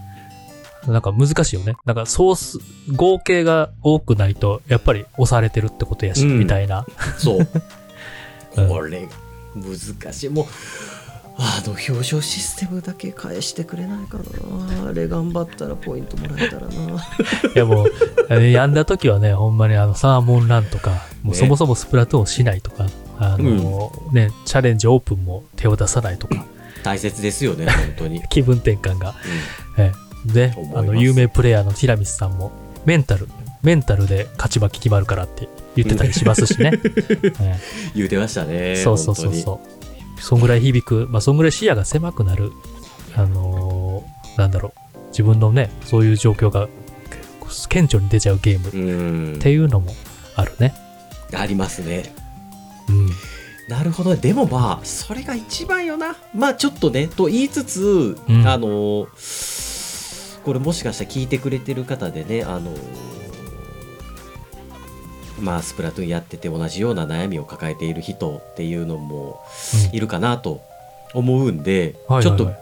[0.86, 1.76] なんか難しいよね。
[1.86, 2.58] なんかソース、
[2.94, 6.84] 合計が多くないと、やっぱり押されてるってことやし、うんみたいな。
[7.16, 7.46] そううん
[8.68, 9.08] これ
[9.54, 10.28] 難しい。
[10.28, 10.46] もう
[11.36, 14.90] あの表彰システムだけ返してくれないかな。
[14.90, 16.74] あれ頑張ったらポイントもらえたらな。
[17.54, 17.92] いやもう、
[18.28, 20.90] あの病んだ時はね、ほんまにあのサーモンランとか、
[21.22, 21.34] もうね。
[21.34, 22.86] そもそもスプラトゥーンをしないとか、
[23.18, 26.44] あの、ね、チャレンジオープンも手を出さないとか、
[26.84, 29.14] 大切ですよね本当に、 気分転換が。
[29.76, 30.32] ええ。
[30.32, 32.52] であの、有名プレイヤーのティラミスさんも、
[32.86, 33.28] メンタル、
[33.62, 36.72] メンタルで勝ち負け決まるからって言ってたりしますしね。
[37.40, 37.58] え
[37.94, 40.20] 言うてましたねえそうそうそうそう。
[40.22, 42.52] そんぐらい響く、まあ、そんぐらい視野が狭くなる、
[43.14, 46.68] あのーなんだろう、自分のね、そういう状況が
[47.68, 49.36] 顕著に出ちゃうゲーム。
[49.36, 49.94] っていうのも
[50.36, 50.74] あるね。
[51.32, 52.14] ありますね。
[52.88, 53.10] うん。
[53.68, 54.10] なるほど。
[54.14, 56.16] ねでもまあそれが一番よな。
[56.34, 58.46] まあちょっとねと言いつつ、うん。
[58.46, 59.08] あの
[60.44, 62.74] これもしかしたら聞いてくれてる方でねあの
[65.44, 69.40] まあスプラトゥーンやってて同じような悩みを抱えている人っていうのも
[69.92, 70.60] いるかなと
[71.12, 72.38] 思うんで、はいはいはい。
[72.38, 72.52] ちょっと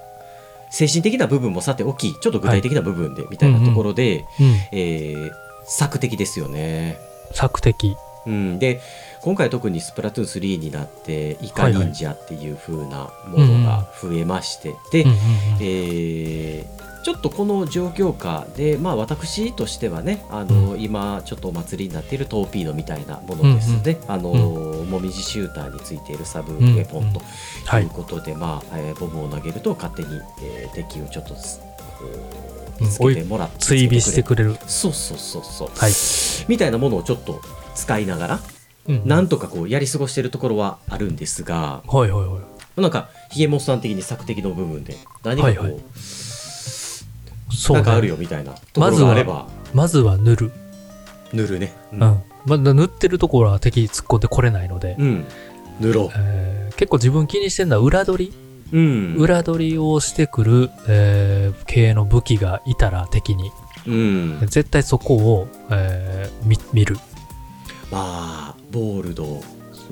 [0.71, 4.79] 精神的な部分もさておきちょっと具体的な部分で、みたいなところで、うん。
[4.79, 5.31] えー
[5.64, 6.99] 策的ですよね。
[7.33, 7.97] 索敵。
[8.27, 8.81] うん、で
[9.23, 15.21] 今回特にスプラトゥーン3になってイカ忍者っていう風なものが増えまして、で、うんうんうん。
[15.61, 27.21] えーちょっとこの状況下で、まあ、私としてはねあの、今ちょっとお祭りになっているトーピーノみたいなものですね、あのもみじシューターについているサブウェポンと
[27.67, 27.83] はい。
[27.83, 31.35] いうことで、まあえーボムを投げると勝手に、えー敵をちょっと
[32.81, 34.57] 見つけてもらって、追尾してくれる。
[34.67, 35.93] そうそうそうそう、はい。
[36.49, 37.41] みたいなものをちょっと
[37.75, 38.41] 使いながら
[38.88, 42.38] うんなんとかこうやり過ごしてるところはあるんですが、はいはいは
[42.77, 42.81] い。
[42.81, 45.83] なんかひげもっさん的に作的の部分で何かこう、はいはい
[47.62, 48.09] そうなんかあるね。
[48.09, 50.53] よみたいなところがあればまずは塗る。
[51.33, 51.72] 塗るね。
[51.92, 52.01] ううん。
[52.44, 55.25] まだ塗ってるところは敵突っ込んでこれないので、うん
[55.81, 58.33] 塗ろえー結構自分気にしてるのは裏取り、
[58.72, 58.77] う。
[58.77, 59.14] うん。
[59.16, 63.51] 裏取りをしてくる、えー系の武器がいたら敵に、
[63.87, 64.38] うん。
[64.42, 66.96] 絶対そこを、えー見見る。
[67.90, 69.40] まあボールド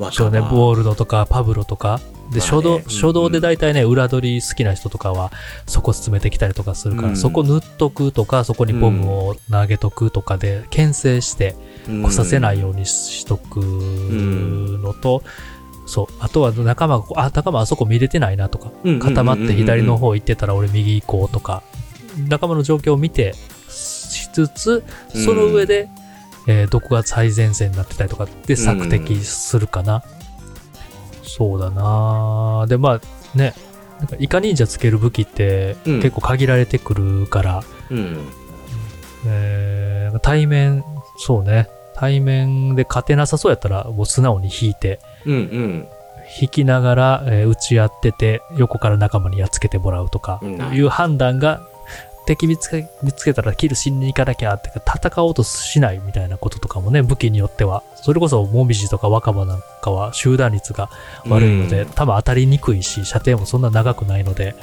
[0.01, 2.01] 若そうね、葉ボールドとかパブロとか。
[2.33, 5.31] で、初動、うん初動で大体ね、裏取り好きな人とかは、
[5.67, 7.17] そこ進めてきたりとかするから、うん。
[7.17, 11.55] そこ塗っとくとか、そこにボムを投げとくとかで、牽制して、
[11.87, 15.23] 来させないようにしとくのと、
[15.87, 21.63] そう、あとは仲間があ、仲間あそこ見れてないなとか、うん固まって左の方行ってたら俺右行こうとか、
[22.29, 23.35] 仲間の状況を見て
[23.69, 25.89] しつつ、その上で、
[26.47, 30.03] えーどこが最前線になってたりとかで索敵するかな。
[31.23, 32.67] そうだな。
[32.69, 33.55] で、まあね、
[33.99, 38.19] なんかイカ忍者つける武器ってうん結構限られてくるから、うん。
[39.27, 40.85] えー対面、
[41.19, 45.89] そうね、対面で勝てなさそうやったらもう素直に引いて、うんうん。
[46.41, 51.61] 引きながら、えー打ち合ってて、横から仲間にやっつけてもらうとか、うんいう判断が、
[52.31, 57.83] 敵見つけ見つけたらキルしに行かなきゃってか、戦おうとしないみたいなこととかもね、武器によっては。
[57.97, 60.91] それこそ、モミジとか若葉なんかは集団率が
[61.27, 61.91] 悪いので、うん。
[61.91, 64.55] 多分当たりにくいし、射程もそんな長くないので、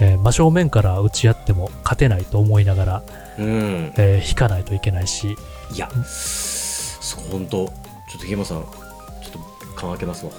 [0.00, 3.02] えー真正面から打ち合っても勝てないと思いながら、
[3.38, 3.92] うん。
[3.98, 5.36] えー引かないといけないし、
[5.74, 7.66] いやそう本当。
[7.66, 7.72] ちょ
[8.16, 9.38] っとひげもさんちょっと
[9.76, 10.32] 缶開けますわ。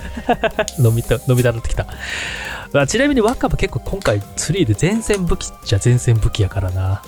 [0.82, 1.86] 飲みた、飲みだらってきた。
[2.80, 7.02] あちなみに若葉結構今回3で前線武器じゃ前線武器やからな。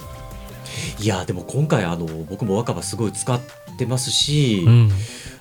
[1.01, 3.41] いやでも今回あの僕も若葉すごい使っ
[3.77, 4.91] てますし、うん。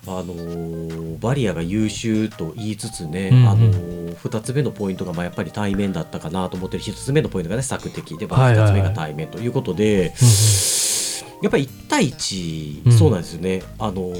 [0.08, 3.50] あのバリアが優秀と言いつつね、うんうん。
[3.50, 3.72] あの
[4.16, 6.84] 2つ目のポイントがまあやっぱり対面だったかなと思ってる。
[6.84, 8.72] 1つ目のポイントがね索敵で、まあ、2はいはいはい。
[8.72, 10.14] つ目が対面ということで、
[11.42, 12.92] やっぱり1対1、うん。
[12.92, 13.62] そうなんですよね。
[13.78, 14.12] あの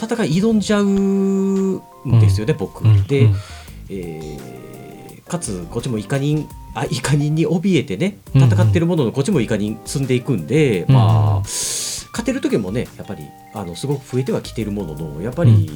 [0.00, 1.80] 戦い挑んじゃうん
[2.20, 2.82] ですよね、僕。
[3.06, 3.36] で、うん。
[3.90, 4.67] えー
[5.28, 8.48] かつこっちもイカ人あイカ人に怯えてねうんうん。
[8.48, 10.94] 戦ってるもののこっちもイカ人積んでいくんで、うんうん。
[10.94, 15.70] まあ勝てる時もねやっぱりあのすごく増えてはきてるもののやっぱり、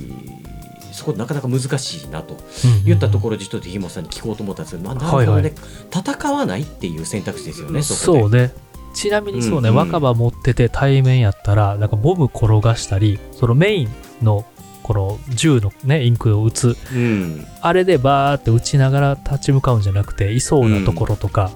[0.92, 2.36] そこなかなか難しいなと
[2.84, 5.52] 言ったところでちょっとひもさんに聞こうと思ったんですけど、まあ、なるほどね、はいはい
[5.94, 8.52] 戦わないっていう選択肢ですよねそうね。
[8.94, 9.88] ちなみにそうね、うんうん。
[9.90, 13.88] 若葉持ってて対面やったらなんかボム転がしたりそのメイン
[14.22, 14.44] の
[14.82, 16.76] この銃のねインクを打つ。
[16.92, 16.96] で。
[16.96, 17.46] うん。
[17.60, 21.50] あれでバーって打ちながら立ち向かうんじゃなくていそうなところとか、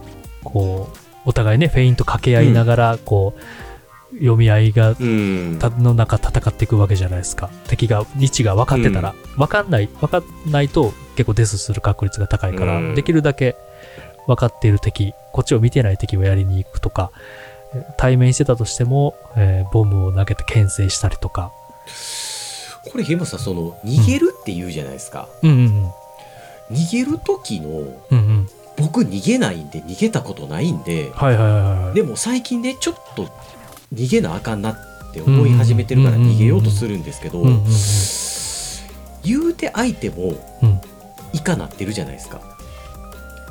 [0.44, 7.50] こうお互いねフェイント掛け合いながらこう、読み合いがの中戦っていくわけじゃないですか。
[7.68, 12.94] 敵が位置が分かってたら、分かんない分かんないと結構デスする確率が高いから、うん。
[12.94, 13.56] できるだけ
[14.26, 17.10] 分かっている敵こっちを見てない敵をやりに行くとか
[17.74, 21.52] え対面してたとしても、えーボムを投げて牽制したりとか
[22.90, 26.76] これひもさんその逃げるって言うじゃないですか、うんうんうん。
[26.76, 28.48] 逃げる時のうんうん。
[28.76, 31.94] 僕逃げないんで逃げたことないんではいはいはいはい。
[31.94, 33.28] でも最近ねちょっと
[33.94, 34.76] 逃げなあかんなっ
[35.12, 37.64] て思い始めてるから逃げようとするんですけど、うんうんうん。
[39.24, 40.80] 言うて相手もうん。
[41.32, 42.40] イカなってるじゃないですか。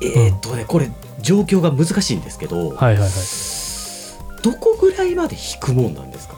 [0.01, 0.89] えーっとねこれ
[1.21, 3.09] 状況が難しいんですけど、はいはいはい。
[4.41, 6.35] どこぐらいまで引くもんなんですか？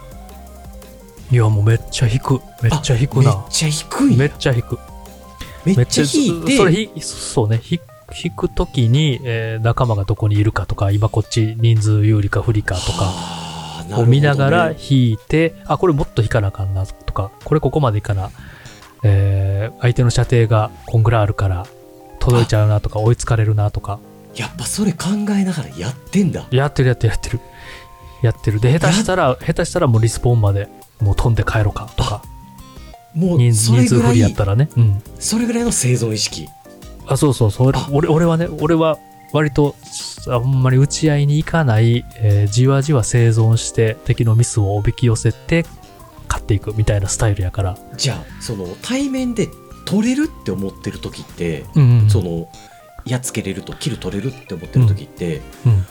[1.31, 2.41] いやもうめっちゃ引く。
[2.61, 4.79] めっちゃ引くめっなちゃ低いめっちゃ引く。
[5.65, 6.57] めっちゃ引いて。
[6.57, 7.59] それひそうね。
[7.61, 7.79] ひ
[8.23, 13.13] 引くときに、えー仲間がどこにいるかとか今こっち人数有利か不利かとか
[13.99, 18.31] を見ながら引いて、あこれもっと引かなあかんなとかこれここまでいかな、
[19.03, 21.65] えー相手の射程がこんぐらいあるから
[22.19, 23.99] 届いちゃうなとか追いつかれるなとか。
[24.35, 26.47] やっぱそれ考えながらやってんだ。
[26.51, 27.39] やってるやってるやってる。
[28.21, 28.59] やってる。
[28.61, 32.21] で下手したら下手したらもうリスポーンまでもう飛んで帰ろうかとか。
[33.13, 34.69] もう人それぐら人数不利やっいたらね。
[34.77, 35.01] うん。
[35.19, 36.47] それぐらいの生存意識。
[37.07, 37.73] あそうそうそう。
[37.91, 38.97] 俺俺はね俺は
[39.33, 39.75] 割と
[40.29, 45.65] あんまり打ち合いに行かない、えーじわじわ生存して敵のミスをおびき寄せて
[46.27, 49.47] 勝っていくみたいなスタイルやから、じゃあその対面で
[49.85, 52.49] 取れるって思ってる時って、うんうんその
[53.05, 55.85] やっつけれるとキル取れるって思ってる時って、うん、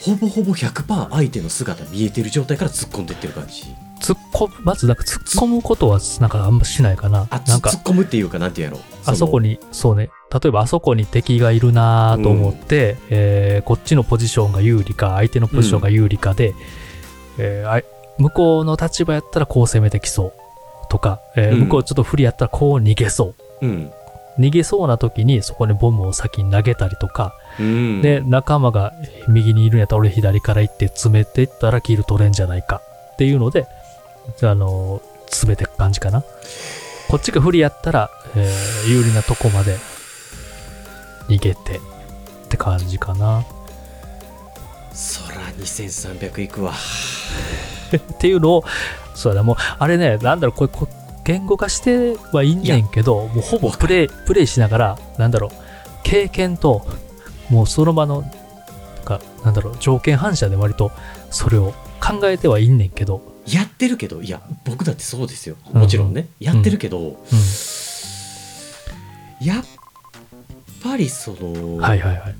[0.00, 3.64] ほぼほぼ100%相手の姿見えてる状態から突っ込んでってる感じ
[4.02, 7.28] 突っ込むまずなんか突っ込むことはなんかあんましないかな。
[7.30, 10.10] あつなんか突っ込むっていうかなんていうやろあそこににそうね。
[10.32, 16.54] 例えばあそこに敵がいるなと思って、えーこっちのポジションが有利か相手のポジションが有利かで、
[17.38, 17.84] えーあい
[18.18, 20.32] 向こうの立場やったらこう攻めてきそう
[20.90, 21.60] とか、えーうん。
[21.60, 23.66] 向こうちょっと不利やったらこう逃げそう。
[23.66, 23.92] うん、
[24.38, 28.92] 逃げそうな時にそこにボムを先に投げたりとか、うん、で仲間が
[29.28, 33.66] 右にいるんやったら俺左から行って詰めていったらキル取れんじゃないかっていうので
[34.42, 36.22] あのー詰めていく感じかな？
[37.08, 39.76] こっちが不利やったら、えー有利なとこまで
[41.28, 41.80] 逃げてっ
[42.48, 43.44] て感じかな。
[44.92, 46.72] そら2300いくわ。
[47.96, 48.64] っていうのを
[49.14, 50.86] そうだもうあれねなんだろうこれこ
[51.24, 55.50] 言語化してはいいんねんけどもうほぼプレイプレイしながらなんだろう
[56.02, 56.86] 経験と
[57.48, 58.30] もうその場のなん
[59.04, 60.90] かなんだろう条件反射で割と
[61.30, 65.56] それを考えてはいんねんけど、やってるけどいや僕だってそうですよ。
[65.72, 69.64] もちろんね、やってるけど、うん、やっ
[70.82, 72.34] ぱりその、はいはいはい。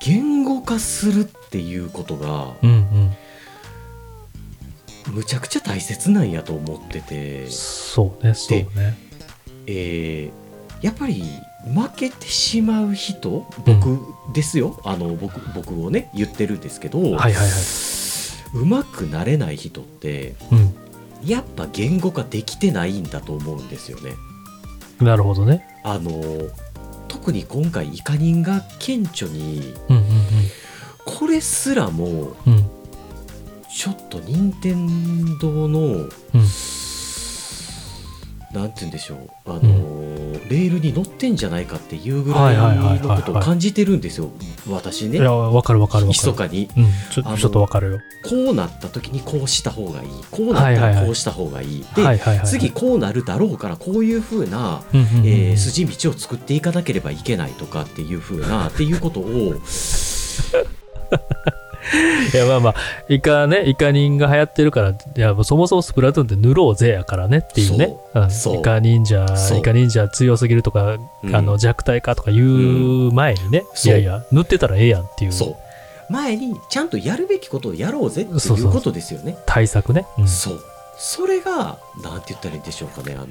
[0.00, 3.12] 言語化するっていうことがうん
[5.12, 7.44] むちゃくちゃ大切なんやと思ってて。
[7.44, 8.98] うん、そうねそうね。
[9.66, 10.46] えー
[10.82, 11.22] やっぱり
[11.74, 13.98] 負けてしまう人僕
[14.34, 18.05] ですよ、あの僕僕をね言ってるんですけど、はいはいはい
[18.54, 20.74] うまくなれない人ってうん。
[21.24, 24.12] やっぱ言語化できてないんだと思うんですよね。
[25.00, 25.66] なるほどね。
[25.82, 26.22] あの
[27.08, 30.04] 特に今回イカ人が顕著にうんうん
[31.04, 32.52] これすらもうん。
[32.52, 32.70] うん
[33.76, 36.08] ちょっと任天堂の、うん。
[38.50, 39.28] なんて言うんでしょう。
[39.44, 40.05] あの、
[40.48, 44.30] レールに乗ってんじゃないかっていうぐらはいのことを感じてるんですよ。
[44.68, 45.18] 私ね。
[45.18, 46.26] いやわかるわかるわかる。
[46.26, 46.68] 密かに。
[46.76, 46.86] うん。
[47.10, 48.00] ちちょっとわかるよ。
[48.24, 50.08] こうなった時にこうした方がいい。
[50.30, 52.46] こうなったらこうした方がいい、で、はいはいはいはい。
[52.46, 59.54] 次こうなるだろうからこういうふうな、えー筋道を作っていかなければいけないとかっていうふうなっていうことを
[62.32, 62.74] いや、まあまあ、
[63.08, 67.96] イカね、イカ人が流行ってるから、いや、そもそもスプラトゥーンって塗ろうぜやからねっていうね。
[68.14, 68.30] うん。
[68.30, 68.58] そう。
[68.58, 71.36] イカ忍者そう、イカ忍者強すぎるとか、うん。
[71.36, 75.32] あの弱体化とか言う前にね、いそうやいや、塗ってたらええやんっていう。
[75.32, 75.56] そう。
[76.12, 79.36] 前にちゃんとやるべきことをやろうぜってそうそうういことですよね。
[79.46, 80.06] 対策ね。
[80.18, 80.28] うん。
[80.28, 80.60] そう。
[80.98, 83.26] それがなんて言ったらいいんでしょうかねあの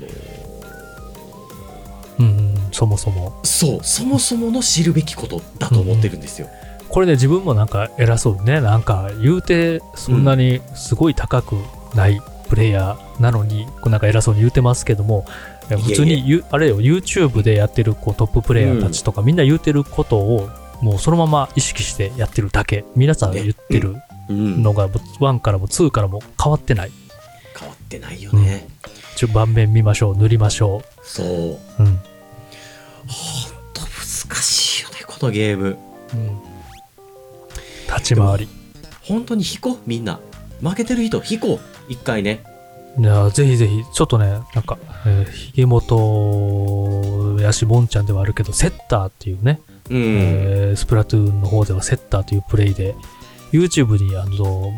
[2.17, 3.33] うんうん、そもそも。
[3.43, 3.79] そう。
[3.83, 6.47] そもそもの知るべきことだと思ってるんですよ、
[6.89, 11.55] これね、自分もなんか偉そうにね、なんか言うて、そんなにすごい高く
[11.95, 15.25] ないプレイヤーなのに、こうなんか偉そうに言うてますけども、
[15.69, 20.49] 普通にゆあれよ、YouTube でやってるこうトッププレイヤーたちとか、みんな言うてることを、
[20.81, 22.85] もうそのまま意識してやってるだけ。
[22.95, 23.95] 皆さん言ってる
[24.29, 24.63] うん。
[24.63, 26.91] のが、1からも2からも変わってない。
[27.57, 28.67] 変わってないよね、
[29.15, 31.29] ちょ盤面見ましょう、塗りましょそうう。
[31.79, 31.85] うん。
[31.85, 31.95] ほん
[33.73, 35.77] と難しいよねこのゲーム。
[36.13, 36.41] うん
[37.95, 38.47] 立ち回り。
[39.01, 40.19] 本当に引こうみんな。
[40.61, 41.59] 負けてる人引こう。
[41.89, 42.43] 一回ね。
[42.97, 52.95] いやぜひぜひ、ちょっとね、なんか、えー、ひげもとやしもんちゃんではあるけど、セッターっていうね、うん、えースプラトゥーンの方ではセッターというプレイで、
[53.51, 54.71] YouTube にあの、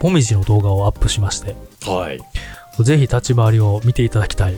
[0.00, 2.20] もみじの動画をアップしまして、はい。
[2.82, 4.56] ぜひ立ち回りを見ていただきたい。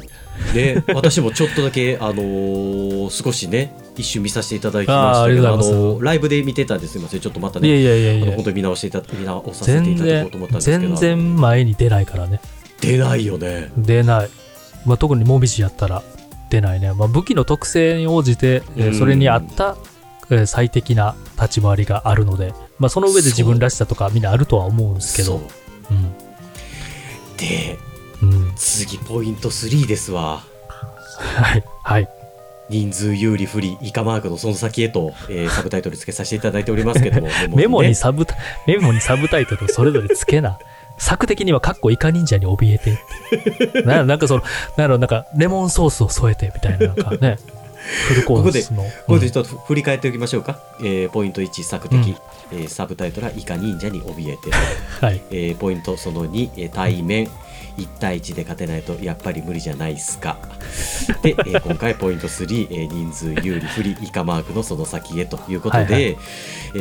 [0.52, 12.40] で私もちょっとだけあのー少しね一瞬見させていただきましたけどあのーライブで見てたんですすみませんちょっとまたいねやいやいやいや本、当に見直していた見直させていただこうと思ったん、ですけど全然前に出ないからね。
[12.80, 14.30] 出ないよね出ない。
[14.84, 16.02] まあ、特にもみじやったら
[16.50, 16.92] 出ないね。
[16.92, 19.76] まあ、武器の特性に応じて、えーうんそれに合った、
[20.30, 25.40] えー最適な立ち回りがあるので、まあ、その上で自分らしさとかみんなあるとは思うんですけど、
[25.90, 26.12] うん。
[27.36, 27.78] で
[28.22, 28.52] うん。
[28.56, 30.42] 次ポイント3ですわ
[31.18, 31.64] はい。
[31.82, 32.08] はい。
[32.70, 37.28] 人数有利不利イカマークのその先へと、えー サブタイトル付けさせていただいておりますけども。
[37.54, 40.58] メモにねサブタ、メモにサブタイトルをそれぞれつけな。
[40.96, 43.82] 作的には、かっこイカ忍者に怯えて。
[43.82, 44.42] ななんかその、
[44.76, 47.36] なんなんか、レモンソースを添えてみたいな、なんかね、
[48.08, 48.84] フルコースの。
[49.06, 49.32] これでうん。
[49.32, 52.16] ちょっと振り返っておきましょうか、えーポイント1作的、
[52.52, 54.50] えーサブタイトルはイカ忍者に怯えて。
[55.04, 55.20] はい。
[55.30, 57.28] えーポイントその2、えー対面
[57.76, 60.38] 1対1で勝てないとやっぱり無理じゃないっすか
[61.22, 66.16] で、えー今回ポイント3、えー人数有利不利以下マークのその先へということで、はいはい
[66.74, 66.78] え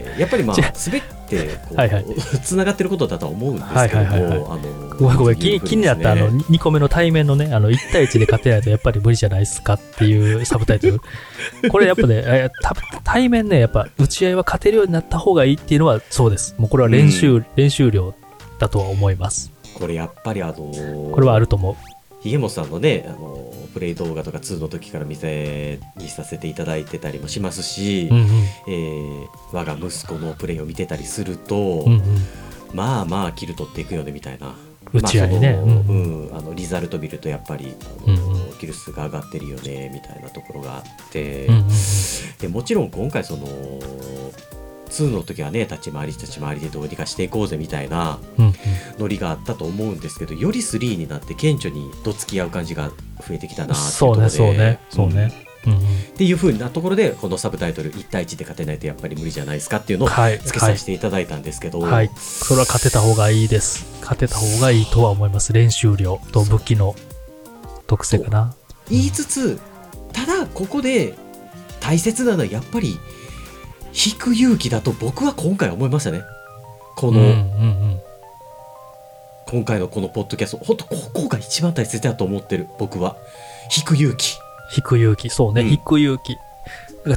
[0.00, 2.04] ーやっぱりまあ滑ってこう、はいはい
[2.42, 11.00] つながってることだとは思うんですけども、はいはいはいはいあのごめんごめん、気人数有利不利気になったあのですね2個目の対面のね、あの1対1で勝てないとやっぱり無理じゃないですかっていうサブタイトル。
[11.68, 16.54] これやっぱね、えた対面ね、やっぱ打ち合いは勝てるようになった方がいいっていうのはそうです。
[16.58, 18.14] もうこれは練習、練習量
[18.58, 19.53] だとは思います。
[19.74, 21.76] これやっぱりあのーこれはあると思う。
[22.20, 28.26] ひげもさんのね、あのプレイ動画とか2の時から見せにさせていただいてたりもしますし、うんうん。
[28.68, 32.02] えー我が息子のプレイを見てたりすると、うんうん。
[32.72, 34.54] まあまあキル取っていくよねみたいな。
[34.92, 37.74] 打ち合いねまあそのううんんあのリザルト見るとやっぱり
[38.06, 41.68] あの、うんキル数が上がってるよねみたいなところがあって、うんうんうん
[42.38, 43.46] でもちろん今回その
[45.02, 48.18] 2の時はね立ち回り立ち回りでどうにかしていこうぜみたいな
[48.98, 52.90] ノリがあったと思うんですけどより3になって顕著にどつき合う感じが
[53.26, 55.32] 増えてきたなっていうとそうね、ころでそうね、そうね。
[55.66, 62.10] うんうんっていう風なところでこのサブタイトル1対1で勝てないとやっぱり無理じゃないですかっていうのをはい、つけはいさせていただいたんですけど、はい。
[62.16, 63.84] それは勝てた方がいいです。
[64.00, 65.52] 勝てた方がいいとは思います。
[65.52, 66.94] 練習量と武器の
[67.86, 68.54] 特性かな。
[68.88, 69.58] 言いつつ
[70.12, 71.14] ただここで
[71.80, 72.96] 大切なのはやっぱり
[73.94, 76.22] 引く勇気だと僕は今回思いましたね。
[76.96, 77.32] この、うんうんう
[77.94, 78.00] ん。
[79.46, 80.64] 今回のこのポッドキャスト。
[80.64, 83.16] 本当ここが一番大切だと思ってる僕は。
[83.76, 84.36] 引く勇気。
[84.76, 85.30] 引く勇気。
[85.30, 85.68] そうね、うん。
[85.68, 86.36] 引く勇気。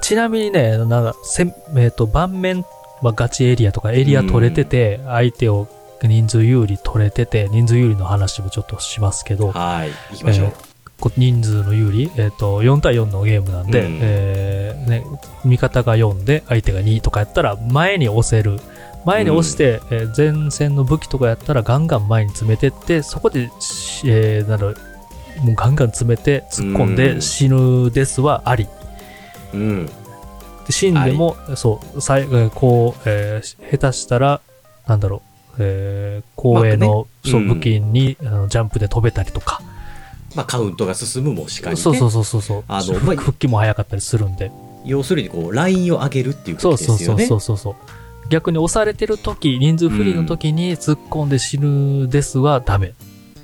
[0.01, 2.65] ちなみにね、なんか、せんえっ、と、盤面
[3.01, 5.67] はガチエリアとかエリア取れてて、相手を
[6.03, 9.91] 人数有利取れてて、人数有利の話もちょっとしますけど、はい。
[10.11, 10.66] 行きましょう、えーこ
[11.15, 13.99] 人数の有利、えっ、と、4対4のゲームなんで、うん。
[14.01, 15.03] えーね、
[15.45, 18.59] 味方が4で相手が2とかやったら前に押せる。
[19.05, 24.75] 前に押して、えー前線の武器とかやったらガンガン前に詰めてって、そこでし、えーなんだろう
[25.45, 26.95] もうガンガン詰めて突っ込んうん。
[26.95, 28.67] で死ぬですはあり。
[29.53, 29.85] うん。
[29.85, 29.91] で
[30.71, 32.01] 死んでも、そう、
[32.51, 34.41] こう、えー下手したら、
[34.87, 35.21] なんだろ
[35.53, 37.47] う、えー後衛の、そううん。
[37.47, 39.61] 武器に、あのジャンプで飛べたりとか、
[40.37, 44.51] まあカウントが進むもしかりねそうそうそうそうそう、あの まあ復帰も早かったりするんで、
[44.85, 47.75] 要するにこうラインを上げるっていうそうそうそうことですよねそうそうそう。
[48.29, 52.93] 逆に押されてる時人数不利の時に突っ込んで死ぬですはダメ。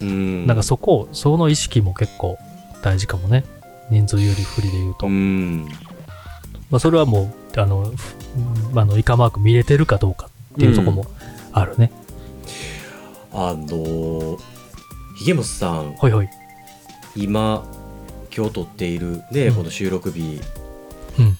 [0.01, 2.37] うんなんかそこを、その意識も結構
[2.83, 3.43] 大事かもね。
[3.89, 5.07] 人数有利不利で言うと。
[5.07, 5.65] うん
[6.69, 7.91] まあそれはもうあの、
[8.71, 11.05] ふあのイカマーク見れてるかどうかっていうところも
[11.53, 11.91] あるね。
[13.31, 14.37] あの
[15.17, 16.29] ひげもさんほいほい。
[17.15, 17.63] 今
[18.35, 20.41] 今日撮っているね、うんこの収録日
[21.19, 21.37] うん。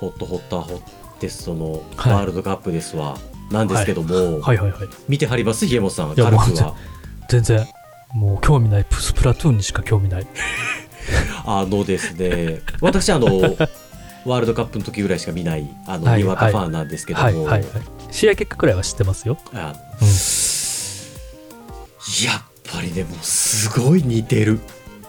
[0.00, 0.80] ホットホッターホッ
[1.20, 3.16] テストのはいワールドカップですわ、
[3.50, 4.88] なんですけども、はいはいはい。
[5.08, 5.66] 見てはります？
[5.66, 6.74] ひげもさん軽くは
[7.28, 7.66] 全然、
[8.12, 10.26] もう興味ない、スプラトゥーンにしか興味ない。
[11.46, 13.26] あのですね私あの
[14.26, 17.48] ワールドカップの時ぐらいしか見ないあの、はいにわかファンなんですけども。
[18.10, 19.36] 試合結果くらいは知ってますよ。
[19.52, 20.08] あうん。
[22.24, 22.42] やっ
[22.72, 24.60] ぱりねもうすごい似てる。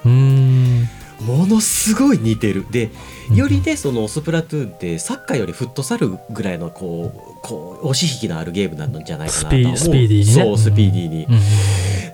[0.09, 2.65] ものすごい似てる。
[2.69, 2.89] で
[3.29, 9.77] うんよりねそのスプラトゥーンってサッカーよりフットサルぐらいのこうこう押し引きのあるゲームなんじゃないかなと思う。
[9.77, 10.43] スピーディーにね。
[10.43, 11.41] そうスピーディーに、うんうん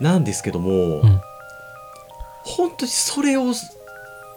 [0.01, 1.21] なんですけども、ん
[2.43, 3.53] 本当にそれを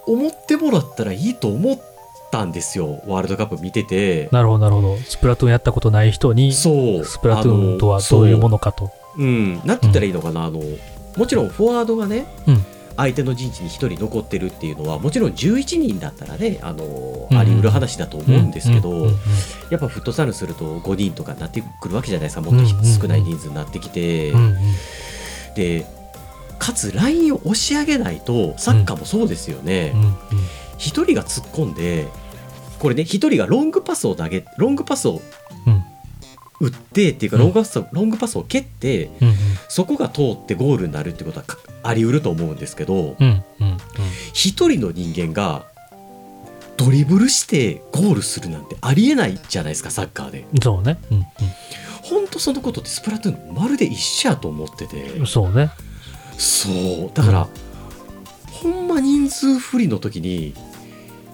[0.07, 1.81] 思ってもらったらいいと思っ
[2.31, 3.03] たんですよ。
[3.07, 4.29] ワールドカップ見てて。
[4.31, 4.99] なるほどなるほど。
[4.99, 7.05] スプラトゥーンやったことない人に、そう。
[7.07, 8.91] スプラトゥーンとはどういうものかと。
[9.17, 10.61] うん、なんて言ったらいいのかな、あの
[11.17, 12.67] もちろんフォワードがね、うん
[12.97, 16.85] 相手の陣地に1人残ってるっていうのはもちろん11人だったらねあの、
[17.31, 17.37] うん。
[17.37, 19.07] あり得る話だと思うんですけど、
[19.71, 22.41] やっぱフットサルすると5人とかになってくるわけじゃないですか。
[22.43, 24.33] もっと少ない人数になってきて、
[25.57, 25.87] で
[26.59, 30.01] かつラインを押し上げないとサッカーもそうですよね、うん。
[30.03, 30.13] うん。
[30.79, 32.09] 1人が突っ込んで
[32.79, 35.21] これね1人がロングパスを投げロングパスを
[35.67, 35.85] うん
[36.61, 37.43] 打ってっていうかうん。
[37.43, 39.35] ロングパスを、ロングパスを蹴ってうんうん。
[39.69, 43.79] そこが通ってゴールになるってことはかあり得ると思うんですけどうんうんうん。
[44.33, 45.67] 一人の人間が
[46.77, 50.45] ドリブルしてゴールするなんてありえないじゃないですかサッカーで。
[50.63, 50.99] そうね。
[51.11, 51.27] うん
[52.05, 55.03] 本当そのことってスプラトゥーンまるで一緒やと思ってて。
[55.03, 55.71] うんそうね。
[56.37, 57.11] そう。
[57.15, 57.49] だから、
[58.53, 60.55] ほんま人数不利の時に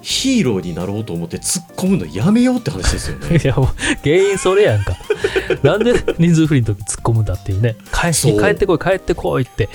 [0.03, 3.67] ヒーローになろうと思って突っ込むのやめようって話ですよね いやもう
[4.03, 4.97] 原因それやんか。
[5.63, 7.77] なんで人数不利の時突っ込むんだっていうね。
[7.93, 9.69] 帰帰ってこい帰ってこいって。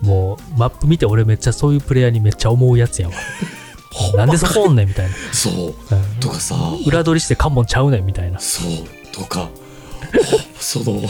[0.00, 3.14] もうマップ見て俺めっちゃそういうプレイヤーにめっちゃ思うやつやわ。
[4.16, 5.14] なんでそこおんねんみたいな。
[5.32, 5.74] そううん
[6.20, 6.56] とかさ
[6.86, 8.40] 裏取りして関門ちゃうねんみたいな。
[8.40, 8.70] そう
[9.12, 9.50] とか
[10.58, 11.02] その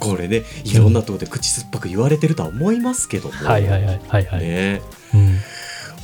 [0.00, 4.40] これねいろんなところで口酸っぱく言われてるとは思いますけども、はいはいはいはいはい。
[4.40, 4.82] ね
[5.14, 5.38] うん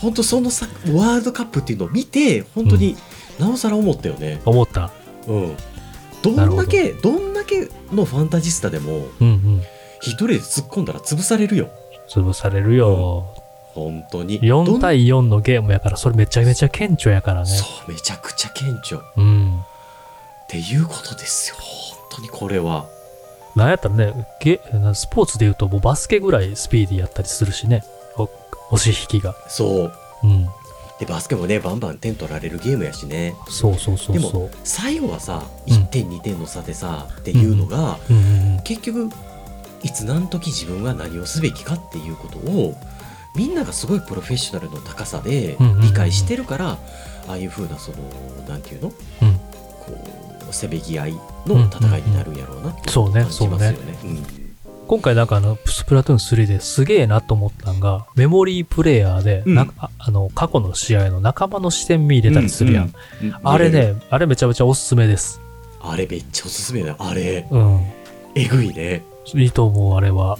[0.04, 2.96] 本当そのさワールドカップっていうのを見て本当に
[3.38, 4.90] なおさら思ったよね、思った。
[5.26, 5.56] うん
[6.22, 9.62] どんだけどんだけのファンタジスタでもうんうん。
[10.00, 11.68] 一人で突っ込んだら潰されるよ
[12.08, 13.26] 潰されるよ。
[13.74, 17.46] 本当に4どん対4のゲームやから、それめちゃめちゃ顕著やからね。
[17.46, 19.60] そうめちゃくちゃ顕著っうん。
[20.48, 22.86] ていうことですよ本当にこれは
[23.56, 24.60] なんやったらね、ゲ
[24.94, 27.84] スポーツで言うともうバスケぐらいスピーディーやったりするしね。
[28.70, 29.34] お押し引きが。
[29.48, 29.92] そう
[30.22, 30.48] うん。
[30.98, 38.12] でバスケもねバンバン点取られるゲームやしねそうそうそうそでも最後はさうん1点2点の差でさっていうのがう。
[38.12, 38.62] うんうんうん。
[38.62, 39.10] 結局
[39.82, 42.74] いつ何時自分が何をすべきかっていうことを
[43.34, 46.78] みんながすごいプロフェッショナルの高さでうんうんうんうん理解してるからあ
[47.32, 47.98] あいう風なその
[48.48, 48.92] なんていうの？
[49.22, 49.34] うん
[49.84, 49.98] こ
[50.50, 51.12] うせべぎ合い
[51.46, 54.43] の戦いになるんやろうなってそうね感じますよね。
[54.86, 59.66] 今回なんかあの、スプラトゥーン3ですげえなと思ったんが、メモリープレイヤーで、うんあ
[59.98, 62.84] あの、過去の試合の仲間の視点見入れたりするやん。
[63.22, 65.40] うんうんあれね、あれめちゃめちゃおすすめです。
[65.80, 67.86] あれめっちゃおすすめだよあれうん。
[68.34, 69.02] えぐいね
[69.34, 70.38] いいと思う、あれは。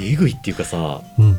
[0.00, 1.38] えぐいっていうかさうん。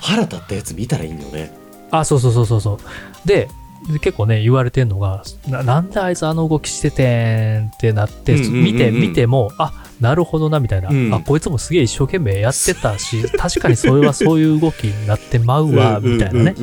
[0.00, 1.56] 腹立ったやつ見たらいいんだよね
[1.90, 3.28] あ、そうそうそうそうそう。
[3.28, 3.48] で、
[3.92, 10.90] で結構ね、言われてんのがな、なんであいつあの動きしててんってなって、見て、見ても、あ、なるほどな、みたいな。
[10.90, 11.14] うん。
[11.14, 16.54] あ、こいつもすげえ一生懸命やってたし、 確かにそれはそういう動きになってまうわ、みたいなね、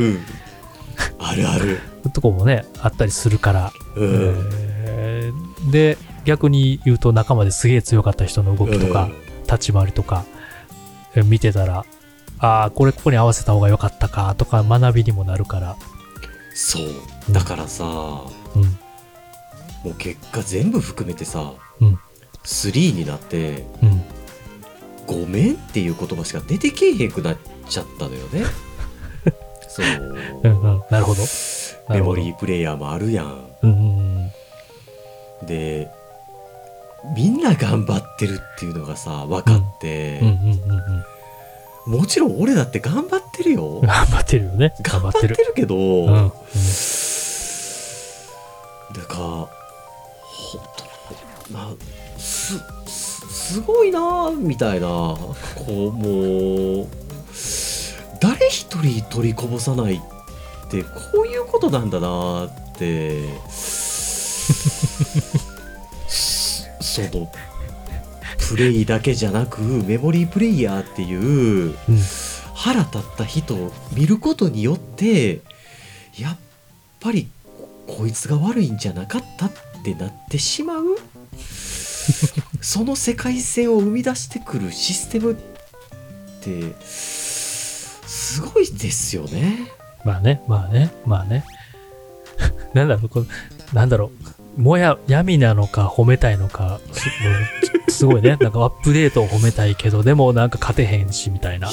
[1.19, 1.79] あるある。
[2.13, 3.73] とこもね、あったりするから。
[3.95, 4.49] うん。
[4.85, 5.71] えー。
[5.71, 9.09] で、逆に言うと仲間ですげえ強かった人の動きとか、
[9.43, 10.25] 立ち回りとか、
[11.15, 11.85] え見てたら、
[12.39, 15.75] ああ、これここに合わせた方が良かったか、とか学びにもなるから。
[16.55, 16.85] そう
[17.31, 19.91] だからさ、もうん。
[19.91, 21.99] う結果全部含めてさ、うん
[22.45, 24.03] 3になってうん。
[25.07, 27.37] 「ごめん」っていう言葉しか出てけえへんくなっ
[27.67, 28.43] ちゃったのよね
[29.67, 29.85] そう
[30.43, 30.83] うんうん。
[30.89, 31.21] なるほど。
[31.89, 34.31] なメモリープレイヤーもあるやんうん。
[35.45, 35.89] で
[37.15, 41.05] みんな頑張ってるっていうのがさ分かってうん、うんうんうん。
[41.85, 44.73] もちろん俺だって頑張ってるよ頑張ってるよね。
[44.81, 45.35] 頑張っててる。
[45.35, 46.13] るけど、うん。
[46.13, 46.31] うん
[48.95, 49.47] だからほ
[50.57, 51.69] んとな
[52.17, 52.57] す
[52.87, 55.33] すすごいなみたいなこ
[55.69, 56.87] うもう
[58.21, 63.23] 誰一人取りこぼさないってこういうことなんだなって
[66.79, 67.29] その
[68.49, 71.75] プレイだけじゃなくメモリープレイヤーっていううん
[72.53, 75.41] 腹立った人を見ることによって
[76.17, 76.37] やっ
[76.99, 77.27] ぱり
[77.85, 79.51] こいつが悪いんじゃなかったっ
[79.83, 80.83] てなってしまう
[82.61, 85.35] その世界線を生み出してくるシステムっ
[86.41, 89.71] てすごいですよね。
[90.03, 91.43] まあね、まあね、まあね。
[92.73, 93.25] なんだろう、これ
[93.73, 96.79] なんだろう、もや闇なのか褒めたいのか、
[97.87, 101.71] すすごいね、なんかアップデートを褒めたいけど、でもなんか勝てへんしみたいな、い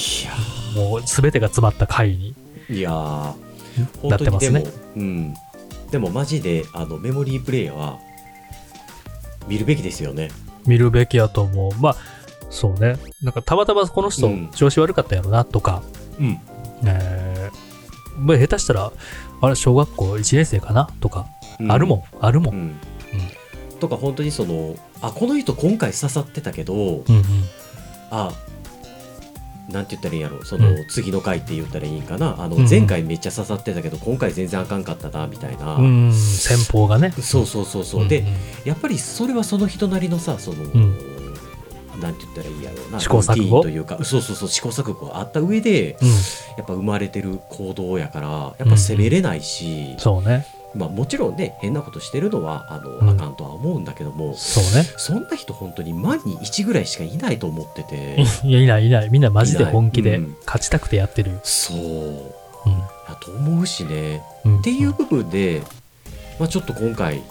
[0.75, 2.35] もう全てが詰まった回に。
[2.69, 4.09] やいやー。
[4.09, 4.65] なってますね。
[4.97, 5.35] うん、
[5.91, 7.99] でもマジであのメモリープレイヤーは
[9.47, 10.31] 見るべきですよね。
[10.67, 11.73] 見るべきやと思う。
[11.81, 11.97] まあ、
[12.51, 12.97] そうね。
[13.23, 14.49] なんかたまたまこの人うん。
[14.49, 15.83] 調子悪かったやろなとか、
[16.19, 16.41] うん、
[16.85, 18.19] えー。
[18.19, 18.93] まあ下手したら、
[19.41, 22.51] あれ、小学校1年生かなとか、うんあるもん、あるも。
[22.51, 22.59] うん。
[22.59, 22.81] ん。
[23.81, 27.25] とか本当にそのあこの人今回刺さってたけどうんうん。
[28.11, 28.33] あ
[29.69, 30.45] なんて言ったらいいんやろ。
[30.45, 30.87] その、うん。
[30.89, 32.37] 次の回って言ったらいいんかな。
[32.39, 32.69] あの、うん。
[32.69, 36.13] 前回めっちゃ刺さってたけど今回全然あかんかったなみたいな、うん、うん。
[36.13, 37.13] 先方がね。
[37.13, 38.25] そうそうそうそう、で
[38.65, 40.97] やっぱりそれはその人なりのさその、ん。
[42.01, 43.01] なんて言ったらいいやろうな。
[43.01, 43.35] 試行錯誤？
[43.35, 44.05] ルーティーンというか。
[44.05, 44.49] そうそうそう。
[44.49, 46.15] 試行錯誤があった上でうん、や
[46.63, 48.29] っぱ生まれてる行動やから
[48.59, 50.47] やっぱ責めれないし、そうね。
[50.75, 54.85] まあ、もちろんね変なことしてるのはあの、うんあかんとは思うんだけどもそうね。
[54.97, 59.11] そんな人本当に万に1ぐらいしかいないと思ってて いや、いないいない。
[59.11, 61.39] みんなマジで本気で勝ちたくてやってる。
[61.43, 62.73] そううん。
[63.09, 65.63] やと思うしねうん、っていう部分で、
[66.39, 67.23] まあ、ちょっと今回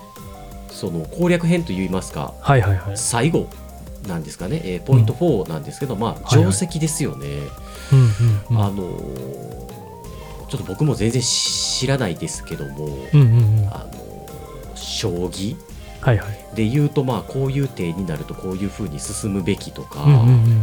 [0.70, 2.98] その攻略編といいますかはいはいはい。
[2.98, 3.48] 最後
[4.08, 7.28] なんですかね、えーポイント4なんですけど、まあはいはい定石ですよね、
[7.92, 8.00] うん
[8.50, 8.62] うんうん。
[8.62, 9.81] あのー
[10.52, 13.68] ちょっと僕も全然知らないですけども、うんうんうん。
[13.72, 14.02] あのー
[14.76, 15.56] 将棋
[16.02, 16.56] はいはい。
[16.56, 20.62] で言うとまあこういう手になるとこういう風に進むべきとか、うんうんうん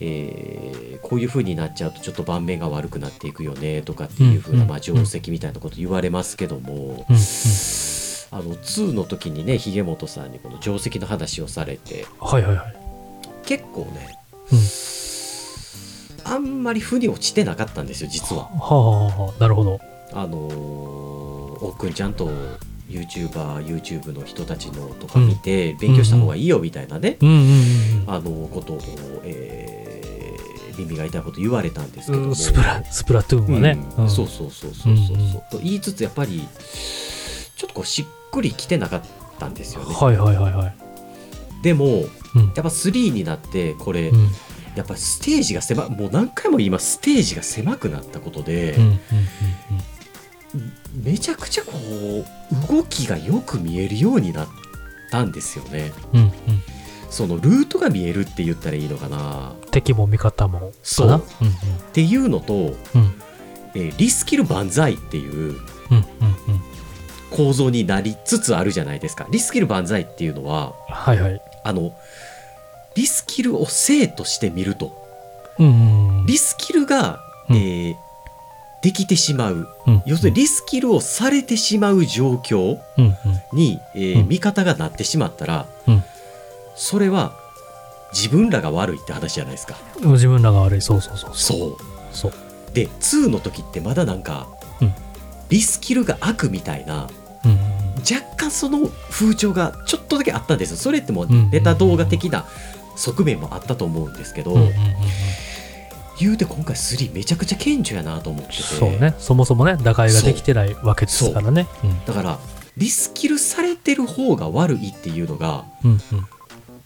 [0.00, 6.80] えーこういう風になっちゃうとちょっと盤面が悪くなっていくよねとかっていう風な、うんまあ、定石みたいなこと言われますけども、うん。
[6.80, 6.96] うんうん。
[7.12, 12.76] あの2の時にねひげ本さんにこの定石の話をされてはいはいはい。
[13.44, 14.18] 結構ね、
[14.52, 14.58] うん
[16.30, 18.44] あんまり負に落ちてなかったんですよ実は。
[18.44, 19.80] はあ、はあはあ、なるほど。
[20.12, 20.50] あのー
[21.62, 22.30] おっくんちゃんと
[22.88, 28.80] YouTuber、YouTube の人たちのとか見て勉強した方がいいよみたいなね、うんうんあのことを、
[29.24, 29.90] えー
[30.78, 32.34] 耳が痛いこと言われたんですけどもうん。
[32.34, 33.78] スプラ、スプラトゥーンはね。
[33.98, 36.40] うんそうそうそうそうそうそう、うんうんと言いつつやっぱり
[37.56, 39.02] ちょっとこうしっくりきてなかっ
[39.38, 39.94] たんですよね。
[39.94, 40.74] はいはいはいはい。
[41.62, 41.94] でもうん。
[41.94, 44.28] やっぱ3になってこれ、うん
[44.76, 48.98] やっぱステージが狭もう何回も言いますステージが狭くなったことで、うんうんうん
[51.04, 54.48] めちゃくちゃこう動きがよく見えるようになっ
[55.12, 55.92] たんですよね。
[56.12, 56.32] うんうん
[57.08, 60.72] そのルートが見えるって言ったらいいのかな敵も味方も。
[60.82, 61.22] そううんっ
[61.92, 62.74] ていうのと、うんうん
[63.74, 66.04] えーリスキル万歳っていううんうん
[67.30, 69.28] 構造になりつつあるじゃないですか。
[69.30, 71.40] リスキル万歳っていうのははいはい。
[71.62, 71.94] あの
[72.94, 74.92] リスキルを生として見ると。
[75.58, 77.56] うんリスキルが、うん。
[77.56, 77.96] えー
[78.82, 79.68] できてしまう。
[79.86, 80.02] うん。
[80.06, 83.14] 要するにリスキルをされてしまう状況うんうん。
[83.52, 84.28] に、えーうん。
[84.28, 86.04] 味方がなってしまったら、うん。
[86.76, 87.34] それは
[88.14, 89.76] 自分らが悪いって話じゃないですか。
[90.00, 90.80] うん自分らが悪い。
[90.80, 91.30] そうそうそう。
[91.36, 91.76] そう。
[92.12, 92.32] そう。
[92.72, 94.46] で2の時ってまだなんか、
[94.80, 94.94] うん。
[95.50, 97.08] リスキルが悪みたいな
[97.44, 97.58] うん
[98.00, 100.76] 若干その風潮がちょっとだけあったんですよ。
[100.78, 101.50] それってもううん。
[101.50, 102.46] ネタ動画的な
[103.00, 104.74] 側面もあったと思うんですけど、うんうんうんうん。
[106.18, 108.62] 言うて今回3めちゃくちゃ顕著やなと思ってて。
[108.62, 109.14] そうね。
[109.18, 111.66] そもそもね、打開ができてないわけですからね。
[112.06, 112.38] だから
[112.76, 116.00] リスキルされてる方が悪いっていうのがうんうん。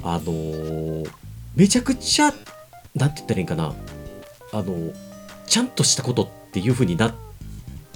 [0.04, 1.10] あのー
[1.56, 2.32] めちゃくちゃ
[2.96, 3.72] なんて言ったらいいんかな。
[4.52, 4.94] あのー
[5.46, 7.14] ちゃんとしたことっていう風になっ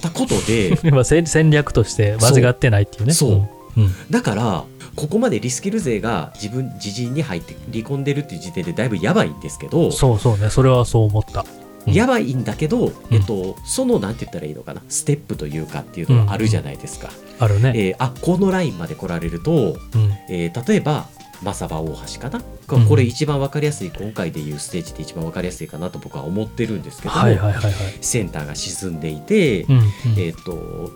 [0.01, 0.77] たことで。
[0.83, 3.13] 今戦戦略として間違ってないっていうね。
[3.13, 3.31] そう。
[3.77, 3.83] うん。
[3.85, 3.93] うん。
[4.09, 4.63] だから
[4.99, 10.49] ここまでリスキル勢が自分自陣に入って離婚でるっていう時点でだいぶやばいんですけどそうそうね。
[10.49, 11.41] それはそう思った。
[11.41, 11.59] うん
[11.93, 17.09] やばいんだけど、えっと、そのなんて言ったらいいのかなステップというかっていうのがあるじゃないですか。
[17.39, 17.71] あるね。
[17.73, 20.11] えーあこのラインまで来られると、うん。
[20.29, 21.07] えー例えば
[21.41, 27.73] マサバ大橋かな、こうんこれ一番わかりやすい今回でいうステージで一番わかりやすいかなと僕は思ってるんですけども、はいはいはいはい。
[28.01, 29.83] センターが沈んでいて、うんうん
[30.17, 30.91] えー、と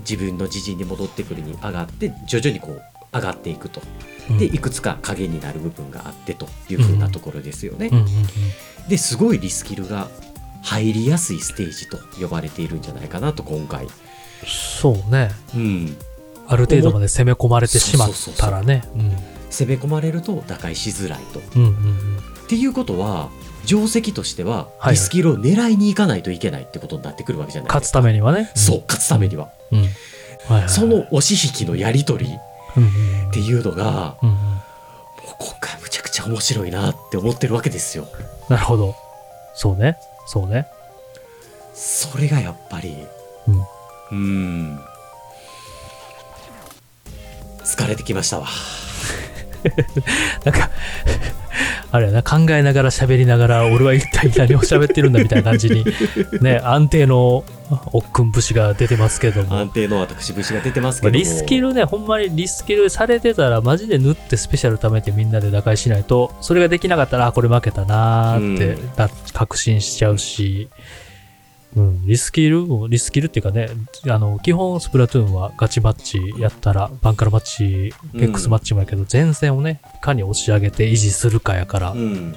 [0.00, 2.82] 自分の自陣に戻ってくるに上がって徐々にこう
[3.14, 3.80] 上がっていくと。
[4.30, 4.38] うん。
[4.38, 7.90] でいくつか影になる部分があってという風なところですよね。
[8.88, 10.08] ですごいリスキルが
[10.62, 13.86] 入りやすいステージと呼ばれているんじゃないかなと今回。
[14.46, 15.30] そうね。
[15.54, 15.96] うん。
[16.46, 18.84] ある程度まで攻め込まれてしまったらね。
[18.94, 19.12] うん。
[19.50, 21.38] 攻め込まれると打開しづらいと。
[21.38, 21.42] っ
[22.48, 23.30] ていうことは
[23.64, 28.50] 定石としてははいリスキルを狙いに行かないといけないってことになってくるわけじゃない勝つたですかめにはね。
[28.54, 29.48] そう勝つためには、
[30.68, 32.38] その押し引きのやり取り
[32.80, 34.60] っていうのがうんうんも
[35.32, 38.06] う今回むちゃくちゃ面白いなって思ってるわけですよ
[38.48, 38.94] なるほど。
[39.54, 39.96] そうね。
[40.26, 40.66] そうね。
[41.72, 42.96] それがやっぱり
[43.48, 43.66] うん
[44.12, 44.80] うん
[47.64, 48.46] 疲れてきましたわ
[50.44, 50.70] なんか、
[51.90, 55.84] あれやな、考えながら喋りながら、俺は一体何を喋ってるんだみたいな感じに、
[56.40, 57.44] ね、安定の
[57.92, 59.58] 奥君節が出てますけども。
[59.58, 68.90] 安定の私節が出てますけまあどもリスキルね、ほんまにリスキルされてたら、マジで縫ってスペシャル貯めてみんなで打開しないと、それができなかったら、あ、これ負けたなーってうん。
[68.96, 71.03] な確信しちゃうし、うん、
[72.06, 72.66] リスキル？
[72.66, 73.68] も、リスキルっていうかね、
[74.08, 82.36] あの、基本スプラトゥーンはガチマッチやったら、バンカラマッチ、うんペックスマッチもやけど、前線をね、いかに押し上げて維持するかやから、うん。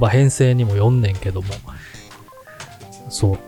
[0.00, 1.48] まあ、編成にも読んねんけども、
[3.10, 3.38] そう、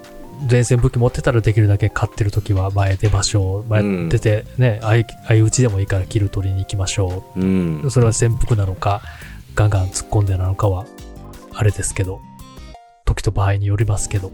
[0.51, 3.71] 前線武器持ってたらできるだけ勝ってる時は前出ましょう。
[3.71, 7.45] 前うん出てね、相相打ちでもいいからキル取りに行きましょう。
[7.45, 7.83] ん。
[7.83, 7.91] う。
[7.91, 9.03] それは潜伏なのか、
[9.55, 10.87] ガンガン突っ込んでなのかは、
[11.55, 12.21] あれですけど、
[13.05, 14.33] 時と場合によりますけど。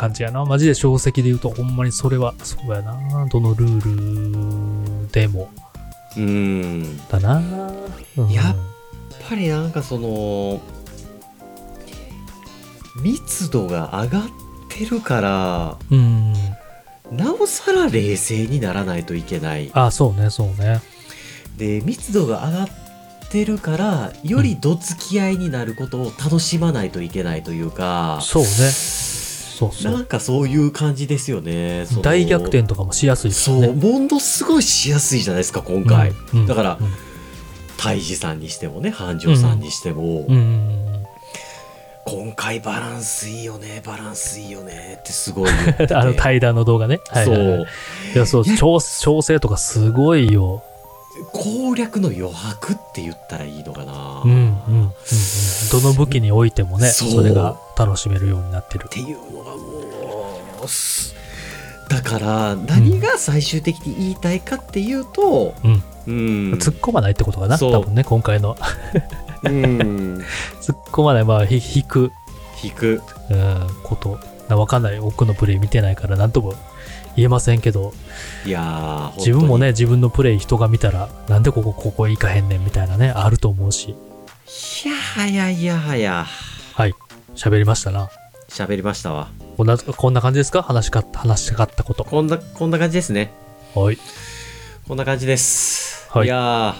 [0.00, 0.46] 感じやな。
[0.46, 3.26] マジで小石で言うと、ほんまにそれは、そうやな。
[3.26, 5.50] どのルールでも、
[6.16, 7.42] うんだな。
[8.16, 8.56] うんやっ
[9.28, 10.60] ぱりなんかその
[13.00, 14.28] 密度が上がっ
[14.68, 16.32] てるからうん。
[17.12, 20.80] なおさら冷静にならないといけないあ、そうね、そうね。
[21.58, 22.68] で密度が上がっ
[23.30, 28.48] てるからよりどつき合いになることを楽しまないといけないというか、そうね。
[29.60, 30.04] そうそなんう。
[30.06, 31.86] かそういう感じですよね。
[32.02, 33.74] 大逆転とかもしやすいですそう。
[33.74, 36.46] ものすごいしやすいじゃないですか今回、うん。
[36.46, 36.88] だからうん。
[37.76, 40.36] 泰治さんにしてもね繁盛さんにしても、うん。
[40.36, 41.06] うん。
[42.06, 45.50] 今回バランスいいよねバランスいいよねってすごい
[45.92, 47.00] あの対談の動画ね。
[47.08, 47.66] はいそう。
[48.14, 50.64] いや、そう、調調整とかすごいよ。
[51.32, 54.92] 攻略の余白って言ったらいいのかな、うん、うん、っうんうん。
[55.70, 58.88] どの武器においてもね、それが楽しめるようになってる。
[58.88, 61.14] ていうのがもうす
[61.88, 65.82] だから何が最終的に言いたいかっていうとうん。
[66.06, 68.56] うん突っ込まないってことかな、多分ね、今回の。
[69.44, 70.22] うん
[70.60, 72.12] 突っ込まない、まあ、ひ引く、
[72.62, 74.18] 引くうん、こと。
[74.48, 74.98] なわかんない。
[74.98, 76.54] 奥のプレイ見てないから、なんとも
[77.16, 77.92] 言えませんけど、
[78.44, 83.94] いやー自分もね、本自分のプレイ人が見たら、なんでここ、ここ行かへんねんみたいなね、あると思うし。
[84.50, 86.26] いやはやいやはや
[86.74, 86.94] はい。
[87.36, 88.10] 喋りましたな。
[88.48, 90.62] 喋りましたわこんな、こんな感じですか？
[90.62, 92.04] 話しかった、話したかったこと。
[92.04, 93.30] こんなこんな感じですね
[93.76, 93.98] はい。
[94.88, 96.74] こんな感じです、はいいや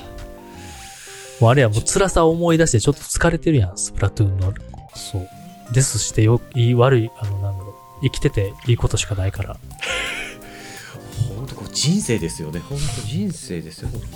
[1.40, 4.52] もうあれや、もう辛さを思い出してちょっと疲れてるやん、スプラトゥーンの。
[4.94, 5.28] そう。
[5.72, 7.74] ですしてよ、いい悪い、あの、なんだろう。
[8.02, 9.54] 生きてていいことしかないから。
[9.54, 14.12] ーほんとこう人生ですよねほんと人生ですよほんとに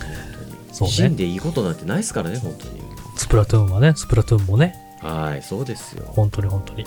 [0.73, 2.81] そうね死んでいいことなんてないですからね本当に
[3.15, 6.85] スプラトゥーンはね、スプラトゥーンもね、はいそうですよ本当に本当に。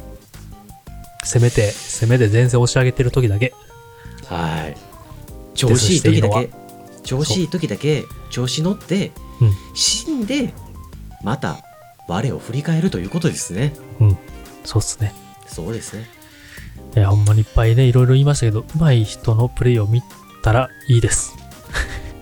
[1.25, 3.53] 攻めて、攻めで前線押し上げてる時だけ。
[4.27, 4.77] はい
[5.55, 6.53] 調子いい時だデけ
[7.03, 9.11] 調子いい時だけ調子乗って
[9.41, 10.53] うん死んで
[11.25, 11.57] また
[12.07, 13.75] 我を振り返るということですね
[14.65, 15.15] そうっすね。
[15.47, 16.07] そうですね
[16.95, 20.03] いや、ほんまにいっぱいね、いろいろ言いましたけど、上手い人のプレイを見
[20.43, 21.35] たらいいです。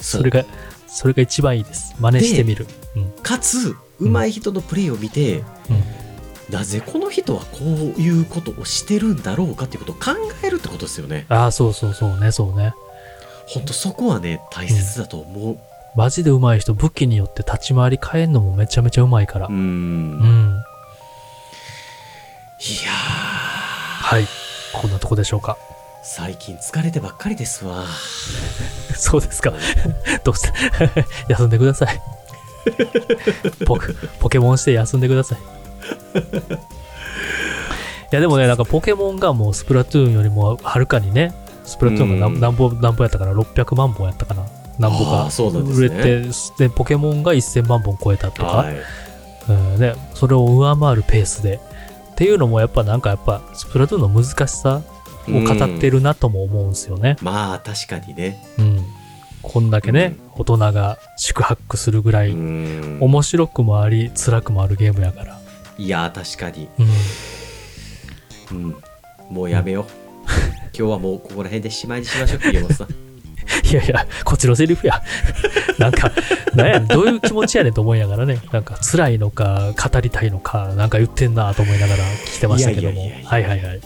[0.01, 0.45] そそうれが、
[0.87, 1.95] それが一番いいです。
[1.99, 2.67] 真似してみる。
[2.95, 3.11] うん。
[3.23, 5.45] かつ上手い人のプレイを見て、うん。
[6.51, 7.65] なぜこの人はこう
[8.01, 12.73] いうことをしてるんだろうかっていうことを考えるってことですよねああ、そうそうそうね、そうね。
[13.49, 15.59] ほんとそこはね大切だと思う
[15.97, 19.51] マジで上手い人、武器によって立ち回り変えんのもめちゃめちゃ上手いからう。
[19.51, 20.63] んうん。
[22.61, 24.27] いやーはい。
[24.73, 25.57] こんなとこでしょうか。
[26.03, 27.85] 最近疲れてばっかりですわ
[28.95, 29.53] そうですか。
[30.23, 30.53] どうして
[31.29, 32.01] 休んでください。
[33.67, 33.87] ポケ
[34.21, 35.39] ポケモンして休んでください。
[35.39, 35.43] い
[38.13, 44.47] やでもね、なんかポケモンがもうスプラトゥーンよりもはるかにね、スプラトゥーンがうん何何本何本やったかな、600万本やったかな？
[44.79, 48.77] 何本か売ねれて、で、ポケモンが1000万本超えたとか、はい
[49.49, 51.61] うんね、それを上回るペースで。
[52.13, 54.81] っていうのもやっぱなんかやっぱスプラトゥーンの難しさ
[55.29, 57.19] を語ってるなとも思うんですよね。
[57.21, 58.83] まあ確かにねうん。
[59.49, 65.39] こんだけね、大人が宿泊するぐらい、うん面白くもあり、辛くもあるゲームやから。
[65.79, 66.69] いや確かに
[68.51, 68.65] うん。
[68.65, 68.77] うん
[69.31, 69.85] もうやめよう
[70.77, 72.89] 今日はもうここら辺でしまいにしましょう山本さん
[73.71, 75.01] いやいや、こっちのセリフや。
[75.79, 76.11] なんか、
[76.55, 82.95] なんや、どういう気持ちやねんと思いながらね、なんか辛いのか、語りたいのか、なんか言ってんなと思いながら聞いてましたけども。
[82.95, 83.81] いやいやいやいやはいはいはい。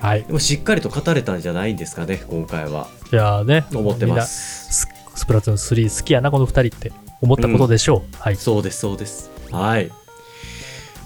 [0.00, 0.24] はい。
[0.24, 8.16] でもしっかりと語れたんじゃないんですかね今回はいやーね、思ってますススプラトゥーン3好きやな、この2人って思ったことでしょう。
[8.18, 8.36] はい。
[8.36, 9.90] そうですそうですはい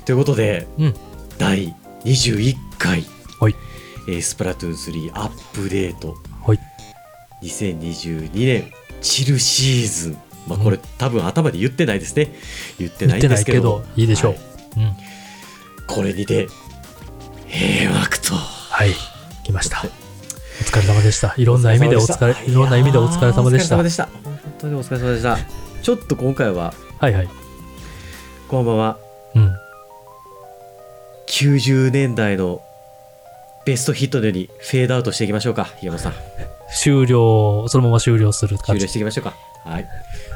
[0.04, 0.94] ということでうん。
[1.38, 3.04] 第21回、
[3.40, 3.54] はい
[4.08, 6.58] えースプラトゥーン3アップデートはい。
[7.42, 8.70] 2022年
[9.02, 12.34] チルシーズンまあこれ、うん多分頭で言ってないですね
[12.78, 14.32] 言ってないんですけどないけど、いいでしょう。
[14.32, 14.40] はい
[14.78, 14.96] うん。
[15.86, 16.46] これにて
[17.48, 18.92] 閉幕とはい。
[19.44, 20.05] 来ました。
[20.76, 21.34] お疲れ様でした。
[21.38, 23.76] いろんな意味でお疲れ、いろんな意味でお疲れ様でした。
[23.76, 25.38] 本当にお疲れ様でした
[25.82, 27.28] ちょっと今回ははいはい。
[28.46, 28.98] このまま
[29.34, 29.56] うん。
[31.28, 32.60] 90年代の
[33.64, 36.12] ベストヒットのようにフェードアウトしていきましょうか、ひ山さん。
[36.78, 38.92] 終了、そのまま終了する感じ終了し。
[38.92, 39.34] ていきましょうか。
[39.64, 39.86] はい。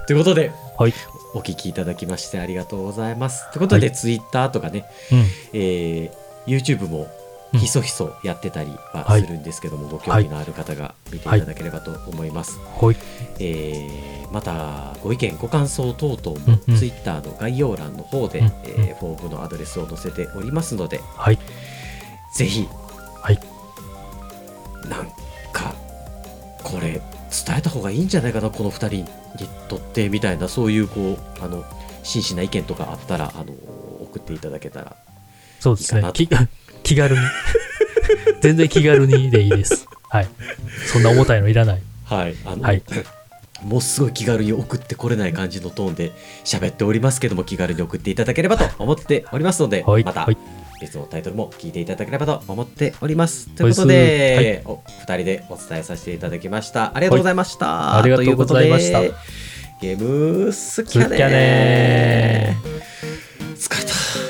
[0.07, 0.95] ということで、はい。
[1.35, 3.47] お聞きいただきましてありがとうございます。
[3.53, 5.19] ということで、は Twitter とかね、うん。
[5.53, 7.20] えー YouTube もうん
[7.53, 12.59] ひそひそやってたりははいするんですけども、ご興味のある方が見ていただければと思います。
[12.81, 12.97] はい。
[13.39, 21.39] えーまたご意見ご感想等々もうんうん Twitter の概要欄の方で、うんうんえーフォームのアドレスを載せておりますのではい。
[22.33, 22.69] ぜひ、
[23.21, 23.41] はい
[24.89, 25.07] なん
[25.53, 25.75] か
[26.63, 27.03] これ
[27.47, 29.05] 伝えた方がいいんじゃないかなこの2人に
[29.69, 31.65] とってみたいなそういうこうあの
[32.03, 33.53] 真摯な意見とかあったらあの
[34.03, 34.97] 送っていただけたら
[35.59, 35.95] そうです。
[35.95, 36.03] ね
[36.83, 37.23] 気気軽に。
[38.41, 39.87] 全然気軽にでいいです。
[40.09, 40.29] はい。
[40.93, 41.83] そんな重たいのいらない。
[42.05, 42.83] はいあの、はい
[43.63, 46.13] もうすごい気軽に送ってこれない感じのトーンで
[46.45, 50.05] 喋っておりますけども気軽に送っていただければと思っておりますので、はい。
[50.05, 50.37] またはい。
[50.81, 53.51] 別のタイトルも聞いていただければと思っております。
[53.51, 56.97] ということで、お二人でお伝えさせていただきました。
[56.97, 57.67] ありがとうございました。
[57.67, 59.03] はいありがとうございました
[59.81, 62.57] ゲーム好きやね好きやね
[63.57, 64.30] 疲れた。